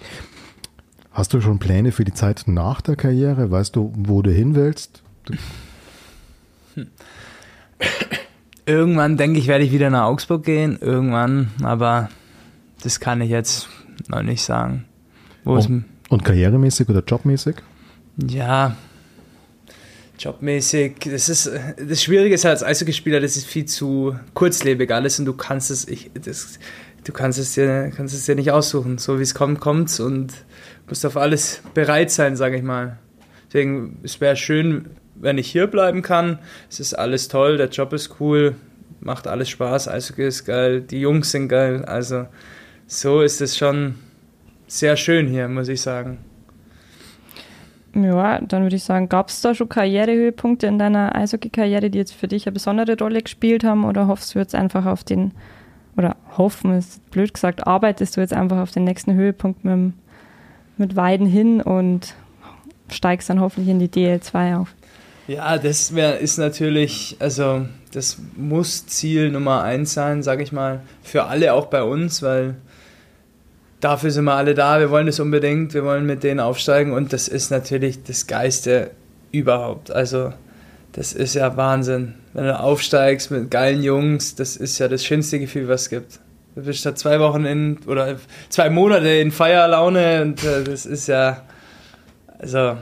hast 1.12 1.34
du 1.34 1.42
schon 1.42 1.60
Pläne 1.60 1.92
für 1.92 2.06
die 2.06 2.14
Zeit 2.14 2.44
nach 2.46 2.80
der 2.80 2.96
Karriere? 2.96 3.52
Weißt 3.52 3.76
du, 3.76 3.92
wo 3.94 4.22
du 4.22 4.32
hin 4.32 4.56
willst? 4.56 5.04
Du 5.26 5.34
hm. 6.76 6.88
Irgendwann 8.66 9.18
denke 9.18 9.38
ich, 9.38 9.48
werde 9.48 9.66
ich 9.66 9.74
wieder 9.74 9.90
nach 9.90 10.06
Augsburg 10.06 10.46
gehen, 10.46 10.78
irgendwann, 10.80 11.52
aber 11.62 12.08
das 12.84 13.02
kann 13.02 13.20
ich 13.20 13.30
jetzt 13.30 13.68
noch 14.08 14.24
nicht 14.24 14.44
sagen. 14.44 14.86
Und, 15.44 15.84
und 16.08 16.24
karrieremäßig 16.24 16.88
oder 16.88 17.04
jobmäßig? 17.06 17.58
Ja, 18.16 18.78
Jobmäßig, 20.20 20.96
das 21.06 21.30
ist 21.30 21.50
das 21.78 22.04
Schwierige 22.04 22.36
ist 22.36 22.44
halt 22.44 22.52
als 22.52 22.64
Eishockeyspieler, 22.64 23.22
das 23.22 23.38
ist 23.38 23.48
viel 23.48 23.66
zu 23.66 24.20
kurzlebig 24.34 24.92
alles 24.92 25.18
und 25.18 25.26
du 25.26 25.34
kannst 25.34 25.72
es, 25.72 25.88
ich, 25.88 26.12
das, 26.14 26.60
du 27.06 27.14
kannst 27.14 27.40
es 27.40 27.54
dir, 27.54 27.92
kannst 27.96 28.14
es 28.14 28.26
dir 28.26 28.36
nicht 28.36 28.52
aussuchen. 28.52 28.98
So 28.98 29.18
wie 29.18 29.24
es 29.24 29.34
kommt, 29.34 29.62
kommt's 29.62 30.02
und 30.02 30.34
musst 30.88 31.06
auf 31.06 31.16
alles 31.16 31.62
bereit 31.74 32.12
sein, 32.12 32.36
sage 32.36 32.58
ich 32.58 32.64
mal. 32.64 33.00
Deswegen, 33.48 34.00
es 34.04 34.20
wäre 34.20 34.36
schön, 34.36 34.90
wenn 35.16 35.38
ich 35.38 35.50
hier 35.50 35.68
bleiben 35.68 36.02
kann. 36.02 36.40
Es 36.70 36.82
ist 36.82 36.94
alles 36.94 37.30
toll, 37.30 37.56
der 37.56 37.70
Job 37.70 37.94
ist 37.94 38.20
cool, 38.20 38.56
macht 39.00 39.26
alles 39.26 39.50
Spaß, 39.50 39.88
Eishockey 39.88 40.28
ist 40.28 40.44
geil, 40.44 40.82
die 40.82 41.00
Jungs 41.00 41.32
sind 41.32 41.48
geil. 41.48 41.86
Also 41.86 42.28
so 42.88 43.22
ist 43.22 43.40
es 43.40 43.58
schon 43.58 43.96
sehr 44.68 44.98
schön 44.98 45.28
hier, 45.28 45.48
muss 45.48 45.70
ich 45.70 45.80
sagen. 45.80 46.20
Ja, 47.96 48.40
dann 48.40 48.64
würde 48.64 48.76
ich 48.76 48.84
sagen, 48.84 49.10
gab 49.10 49.30
es 49.30 49.42
da 49.42 49.56
schon 49.56 49.70
Karrierehöhepunkte 49.70 50.68
in 50.68 50.78
deiner 50.78 51.16
Eishockey-Karriere, 51.16 51.90
die 51.90 51.98
jetzt 51.98 52.14
für 52.14 52.28
dich 52.28 52.46
eine 52.46 52.54
besondere 52.54 52.98
Rolle 52.98 53.22
gespielt 53.22 53.64
haben 53.64 53.84
oder 53.84 54.08
hoffst 54.08 54.36
du 54.36 54.40
jetzt 54.40 54.54
einfach 54.54 54.86
auf 54.86 55.04
den, 55.04 55.32
oder 55.98 56.16
hoffen 56.38 56.78
ist 56.78 57.10
blöd 57.10 57.34
gesagt, 57.34 57.66
arbeitest 57.66 58.16
du 58.16 58.22
jetzt 58.22 58.34
einfach 58.34 58.60
auf 58.60 58.72
den 58.72 58.84
nächsten 58.84 59.14
Höhepunkt 59.14 59.66
mit, 59.66 59.94
mit 60.78 60.96
Weiden 60.96 61.26
hin 61.26 61.62
und 61.62 62.14
steigst 62.90 63.30
dann 63.30 63.40
hoffentlich 63.40 63.70
in 63.70 63.80
die 63.80 63.90
DL2 63.90 64.58
auf? 64.58 64.76
Ja, 65.28 65.58
das 65.58 65.94
wär, 65.96 66.20
ist 66.20 66.38
natürlich, 66.38 67.16
also 67.20 67.66
das 67.92 68.18
muss 68.36 68.86
Ziel 68.88 69.32
Nummer 69.32 69.64
eins 69.64 69.94
sein, 69.94 70.22
sage 70.24 70.44
ich 70.44 70.52
mal, 70.52 70.82
für 71.02 71.26
alle 71.26 71.54
auch 71.54 71.68
bei 71.68 71.84
uns, 71.84 72.22
weil 72.22 72.56
dafür 73.80 74.12
sind 74.12 74.26
wir 74.26 74.34
alle 74.34 74.54
da, 74.54 74.80
wir 74.80 74.90
wollen 74.90 75.06
das 75.06 75.20
unbedingt, 75.20 75.74
wir 75.74 75.84
wollen 75.84 76.06
mit 76.06 76.24
denen 76.24 76.40
aufsteigen 76.40 76.94
und 76.94 77.14
das 77.14 77.28
ist 77.28 77.52
natürlich 77.52 78.04
das 78.04 78.28
Geiste 78.28 78.92
überhaupt. 79.32 79.92
Also 79.92 80.34
das 80.92 81.14
ist 81.14 81.36
ja 81.36 81.56
Wahnsinn. 81.56 82.16
Wenn 82.34 82.46
du 82.46 82.60
aufsteigst 82.60 83.32
mit 83.32 83.52
geilen 83.52 83.84
Jungs, 83.84 84.36
das 84.36 84.56
ist 84.56 84.80
ja 84.80 84.88
das 84.88 85.06
schönste 85.06 85.40
Gefühl, 85.40 85.68
was 85.68 85.84
es 85.84 85.90
gibt. 85.90 86.20
Du 86.56 86.64
bist 86.64 86.86
da 86.86 86.96
zwei 86.96 87.20
Wochen 87.20 87.46
in 87.46 87.80
oder 87.88 88.18
zwei 88.50 88.70
Monate 88.70 89.08
in 89.08 89.32
Feierlaune 89.32 90.22
und 90.24 90.44
äh, 90.44 90.64
das 90.64 90.86
ist 90.86 91.08
ja, 91.08 91.44
also 92.40 92.76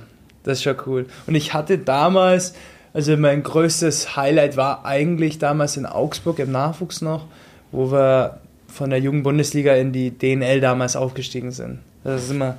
das 0.43 0.59
ist 0.59 0.63
schon 0.63 0.77
cool. 0.85 1.05
Und 1.27 1.35
ich 1.35 1.53
hatte 1.53 1.77
damals, 1.77 2.53
also 2.93 3.15
mein 3.17 3.43
größtes 3.43 4.15
Highlight 4.15 4.57
war 4.57 4.85
eigentlich 4.85 5.37
damals 5.37 5.77
in 5.77 5.85
Augsburg 5.85 6.39
im 6.39 6.51
Nachwuchs 6.51 7.01
noch, 7.01 7.25
wo 7.71 7.91
wir 7.91 8.39
von 8.67 8.89
der 8.89 8.99
Jugendbundesliga 8.99 9.73
in 9.75 9.91
die 9.91 10.11
DNL 10.11 10.61
damals 10.61 10.95
aufgestiegen 10.95 11.51
sind. 11.51 11.79
Das 12.03 12.27
sind 12.27 12.37
wir, 12.37 12.57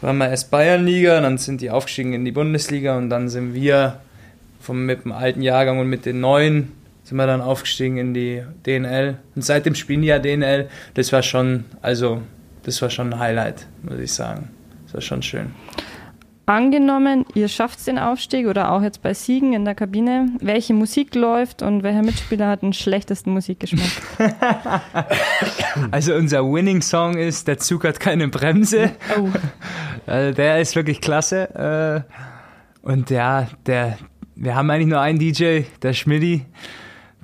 waren 0.00 0.18
wir 0.18 0.28
erst 0.28 0.50
Bayernliga, 0.50 1.20
dann 1.20 1.38
sind 1.38 1.60
die 1.60 1.70
aufgestiegen 1.70 2.12
in 2.12 2.24
die 2.24 2.32
Bundesliga 2.32 2.96
und 2.96 3.10
dann 3.10 3.28
sind 3.28 3.54
wir 3.54 4.00
vom, 4.60 4.86
mit 4.86 5.04
dem 5.04 5.12
alten 5.12 5.42
Jahrgang 5.42 5.78
und 5.78 5.88
mit 5.88 6.06
den 6.06 6.20
neuen 6.20 6.72
sind 7.08 7.16
wir 7.16 7.26
dann 7.26 7.40
aufgestiegen 7.40 7.96
in 7.96 8.12
die 8.12 8.42
DNL. 8.66 9.16
Und 9.34 9.42
seitdem 9.42 9.74
spielen 9.74 10.02
die 10.02 10.08
ja 10.08 10.18
DNL. 10.18 10.68
Das 10.92 11.10
war 11.10 11.22
schon, 11.22 11.64
also, 11.80 12.20
das 12.64 12.82
war 12.82 12.90
schon 12.90 13.14
ein 13.14 13.18
Highlight, 13.18 13.66
muss 13.82 13.98
ich 13.98 14.12
sagen. 14.12 14.50
Das 14.84 14.94
war 14.94 15.00
schon 15.00 15.22
schön. 15.22 15.52
Angenommen, 16.48 17.26
ihr 17.34 17.46
schafft 17.46 17.86
den 17.86 17.98
Aufstieg 17.98 18.46
oder 18.46 18.72
auch 18.72 18.80
jetzt 18.80 19.02
bei 19.02 19.12
Siegen 19.12 19.52
in 19.52 19.66
der 19.66 19.74
Kabine, 19.74 20.30
welche 20.40 20.72
Musik 20.72 21.14
läuft 21.14 21.60
und 21.60 21.82
welcher 21.82 22.02
Mitspieler 22.02 22.48
hat 22.48 22.62
den 22.62 22.72
schlechtesten 22.72 23.32
Musikgeschmack? 23.32 23.90
also 25.90 26.14
unser 26.14 26.50
Winning 26.50 26.80
Song 26.80 27.18
ist 27.18 27.48
Der 27.48 27.58
Zug 27.58 27.84
hat 27.84 28.00
keine 28.00 28.28
Bremse. 28.28 28.92
Oh. 29.18 29.28
Also 30.06 30.34
der 30.34 30.58
ist 30.58 30.74
wirklich 30.74 31.02
klasse. 31.02 32.06
Äh, 32.06 32.80
und 32.80 33.10
ja, 33.10 33.48
der, 33.66 33.98
wir 34.34 34.54
haben 34.54 34.70
eigentlich 34.70 34.88
nur 34.88 35.02
einen 35.02 35.18
DJ, 35.18 35.64
der 35.82 35.92
Schmidti. 35.92 36.46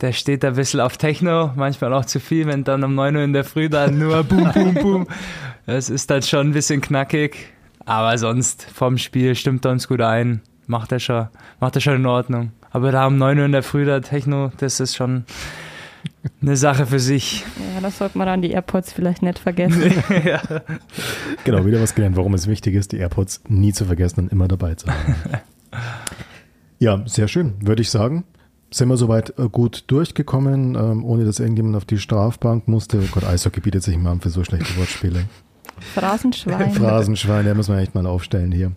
Der 0.02 0.12
steht 0.12 0.42
da 0.42 0.48
ein 0.48 0.56
bisschen 0.56 0.80
auf 0.80 0.98
Techno, 0.98 1.50
manchmal 1.56 1.94
auch 1.94 2.04
zu 2.04 2.20
viel, 2.20 2.46
wenn 2.46 2.62
dann 2.62 2.84
um 2.84 2.94
9 2.94 3.16
Uhr 3.16 3.22
in 3.22 3.32
der 3.32 3.44
Früh 3.44 3.70
dann 3.70 3.96
nur 3.96 4.22
Boom, 4.22 4.52
Boom, 4.52 4.74
Boom. 4.74 5.06
Das 5.64 5.88
ist 5.88 6.10
dann 6.10 6.20
schon 6.20 6.48
ein 6.48 6.52
bisschen 6.52 6.82
knackig. 6.82 7.54
Aber 7.85 8.16
sonst 8.18 8.64
vom 8.64 8.99
Spiel 8.99 9.35
stimmt 9.35 9.64
er 9.64 9.73
uns 9.73 9.88
gut 9.88 10.01
ein. 10.01 10.40
Macht 10.66 10.92
er 10.92 11.01
schon, 11.01 11.29
macht 11.61 11.75
er 11.75 11.81
schon 11.81 11.97
in 11.97 12.07
Ordnung. 12.07 12.53
Aber 12.70 12.90
da 12.90 13.07
um 13.07 13.18
9 13.18 13.38
Uhr 13.38 13.44
in 13.44 13.53
der 13.53 13.62
Früh 13.62 13.85
der 13.85 14.03
Techno, 14.03 14.51
das 14.59 14.81
ist 14.81 14.97
schon, 14.97 15.25
eine 16.40 16.57
Sache 16.57 16.87
für 16.87 17.01
sich. 17.01 17.44
Ja, 17.75 17.81
das 17.81 17.99
sollte 17.99 18.18
man 18.18 18.27
dann 18.27 18.42
die 18.42 18.51
AirPods 18.51 18.92
vielleicht 18.92 19.23
nicht 19.23 19.38
vergessen. 19.38 19.92
ja. 20.25 20.42
Genau, 21.44 21.64
wieder 21.64 21.81
was 21.81 21.94
gelernt, 21.94 22.16
warum 22.16 22.35
es 22.35 22.47
wichtig 22.47 22.75
ist, 22.75 22.92
die 22.92 22.99
AirPods 22.99 23.42
nie 23.49 23.73
zu 23.73 23.85
vergessen 23.85 24.20
und 24.20 24.33
immer 24.33 24.49
dabei 24.49 24.75
zu 24.75 24.88
haben. 24.88 25.14
ja, 26.79 27.03
sehr 27.07 27.29
schön, 27.29 27.55
würde 27.61 27.83
ich 27.83 27.90
sagen. 27.90 28.25
Sind 28.70 28.88
wir 28.88 28.97
soweit 28.97 29.38
äh, 29.38 29.49
gut 29.49 29.85
durchgekommen, 29.87 30.75
ähm, 30.75 31.05
ohne 31.05 31.25
dass 31.25 31.38
irgendjemand 31.38 31.77
auf 31.77 31.85
die 31.85 31.99
Strafbank 31.99 32.66
musste. 32.66 32.99
Oh 32.99 33.09
Gott, 33.12 33.25
Eishockey 33.25 33.61
bietet 33.61 33.83
sich 33.83 33.97
mal 33.97 34.12
an 34.12 34.20
für 34.20 34.31
so 34.31 34.42
schlechte 34.42 34.77
Wortspiele. 34.77 35.25
Phrasenschwein. 35.80 36.70
Phrasenschwein, 36.72 37.44
der 37.44 37.54
muss 37.54 37.68
man 37.68 37.78
echt 37.78 37.94
mal 37.94 38.06
aufstellen 38.06 38.52
hier. 38.52 38.72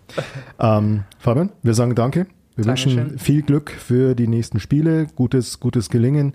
Ähm, 0.58 1.04
Fabian, 1.18 1.50
wir 1.62 1.74
sagen 1.74 1.94
danke. 1.94 2.26
Wir 2.56 2.64
Dankeschön. 2.64 2.96
wünschen 2.96 3.18
viel 3.18 3.42
Glück 3.42 3.70
für 3.70 4.14
die 4.14 4.26
nächsten 4.26 4.58
Spiele, 4.58 5.06
gutes, 5.14 5.60
gutes 5.60 5.90
Gelingen. 5.90 6.34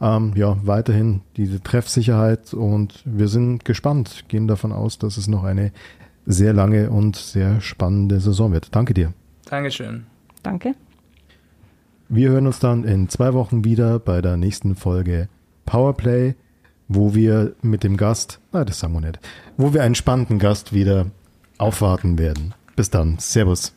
Ähm, 0.00 0.32
ja, 0.36 0.56
weiterhin 0.62 1.22
diese 1.36 1.60
Treffsicherheit 1.62 2.54
und 2.54 3.02
wir 3.04 3.28
sind 3.28 3.64
gespannt, 3.64 4.24
gehen 4.28 4.46
davon 4.46 4.72
aus, 4.72 4.98
dass 4.98 5.16
es 5.16 5.26
noch 5.26 5.42
eine 5.42 5.72
sehr 6.26 6.52
lange 6.52 6.90
und 6.90 7.16
sehr 7.16 7.60
spannende 7.60 8.20
Saison 8.20 8.52
wird. 8.52 8.74
Danke 8.74 8.94
dir. 8.94 9.12
Dankeschön. 9.48 10.06
Danke. 10.42 10.74
Wir 12.08 12.30
hören 12.30 12.46
uns 12.46 12.58
dann 12.58 12.84
in 12.84 13.08
zwei 13.08 13.32
Wochen 13.32 13.64
wieder 13.64 13.98
bei 13.98 14.20
der 14.22 14.36
nächsten 14.36 14.76
Folge 14.76 15.28
Powerplay, 15.64 16.34
wo 16.88 17.14
wir 17.14 17.54
mit 17.62 17.84
dem 17.84 17.96
Gast, 17.96 18.40
na, 18.52 18.64
das 18.64 18.80
sagen 18.80 18.94
wir 18.94 19.00
nicht, 19.00 19.18
wo 19.56 19.72
wir 19.72 19.82
einen 19.82 19.94
spannenden 19.94 20.38
Gast 20.38 20.72
wieder 20.72 21.06
aufwarten 21.58 22.18
werden. 22.18 22.54
Bis 22.76 22.90
dann. 22.90 23.18
Servus. 23.18 23.72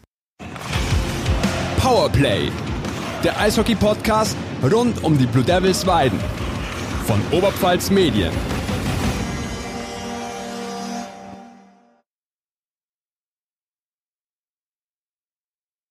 Powerplay, 1.77 2.51
der 3.23 3.39
Eishockey-Podcast 3.39 4.35
rund 4.63 5.03
um 5.03 5.17
die 5.17 5.25
Blue 5.25 5.43
Devils 5.43 5.87
Weiden 5.87 6.19
von 7.05 7.19
Oberpfalz 7.31 7.89
Medien. 7.89 8.31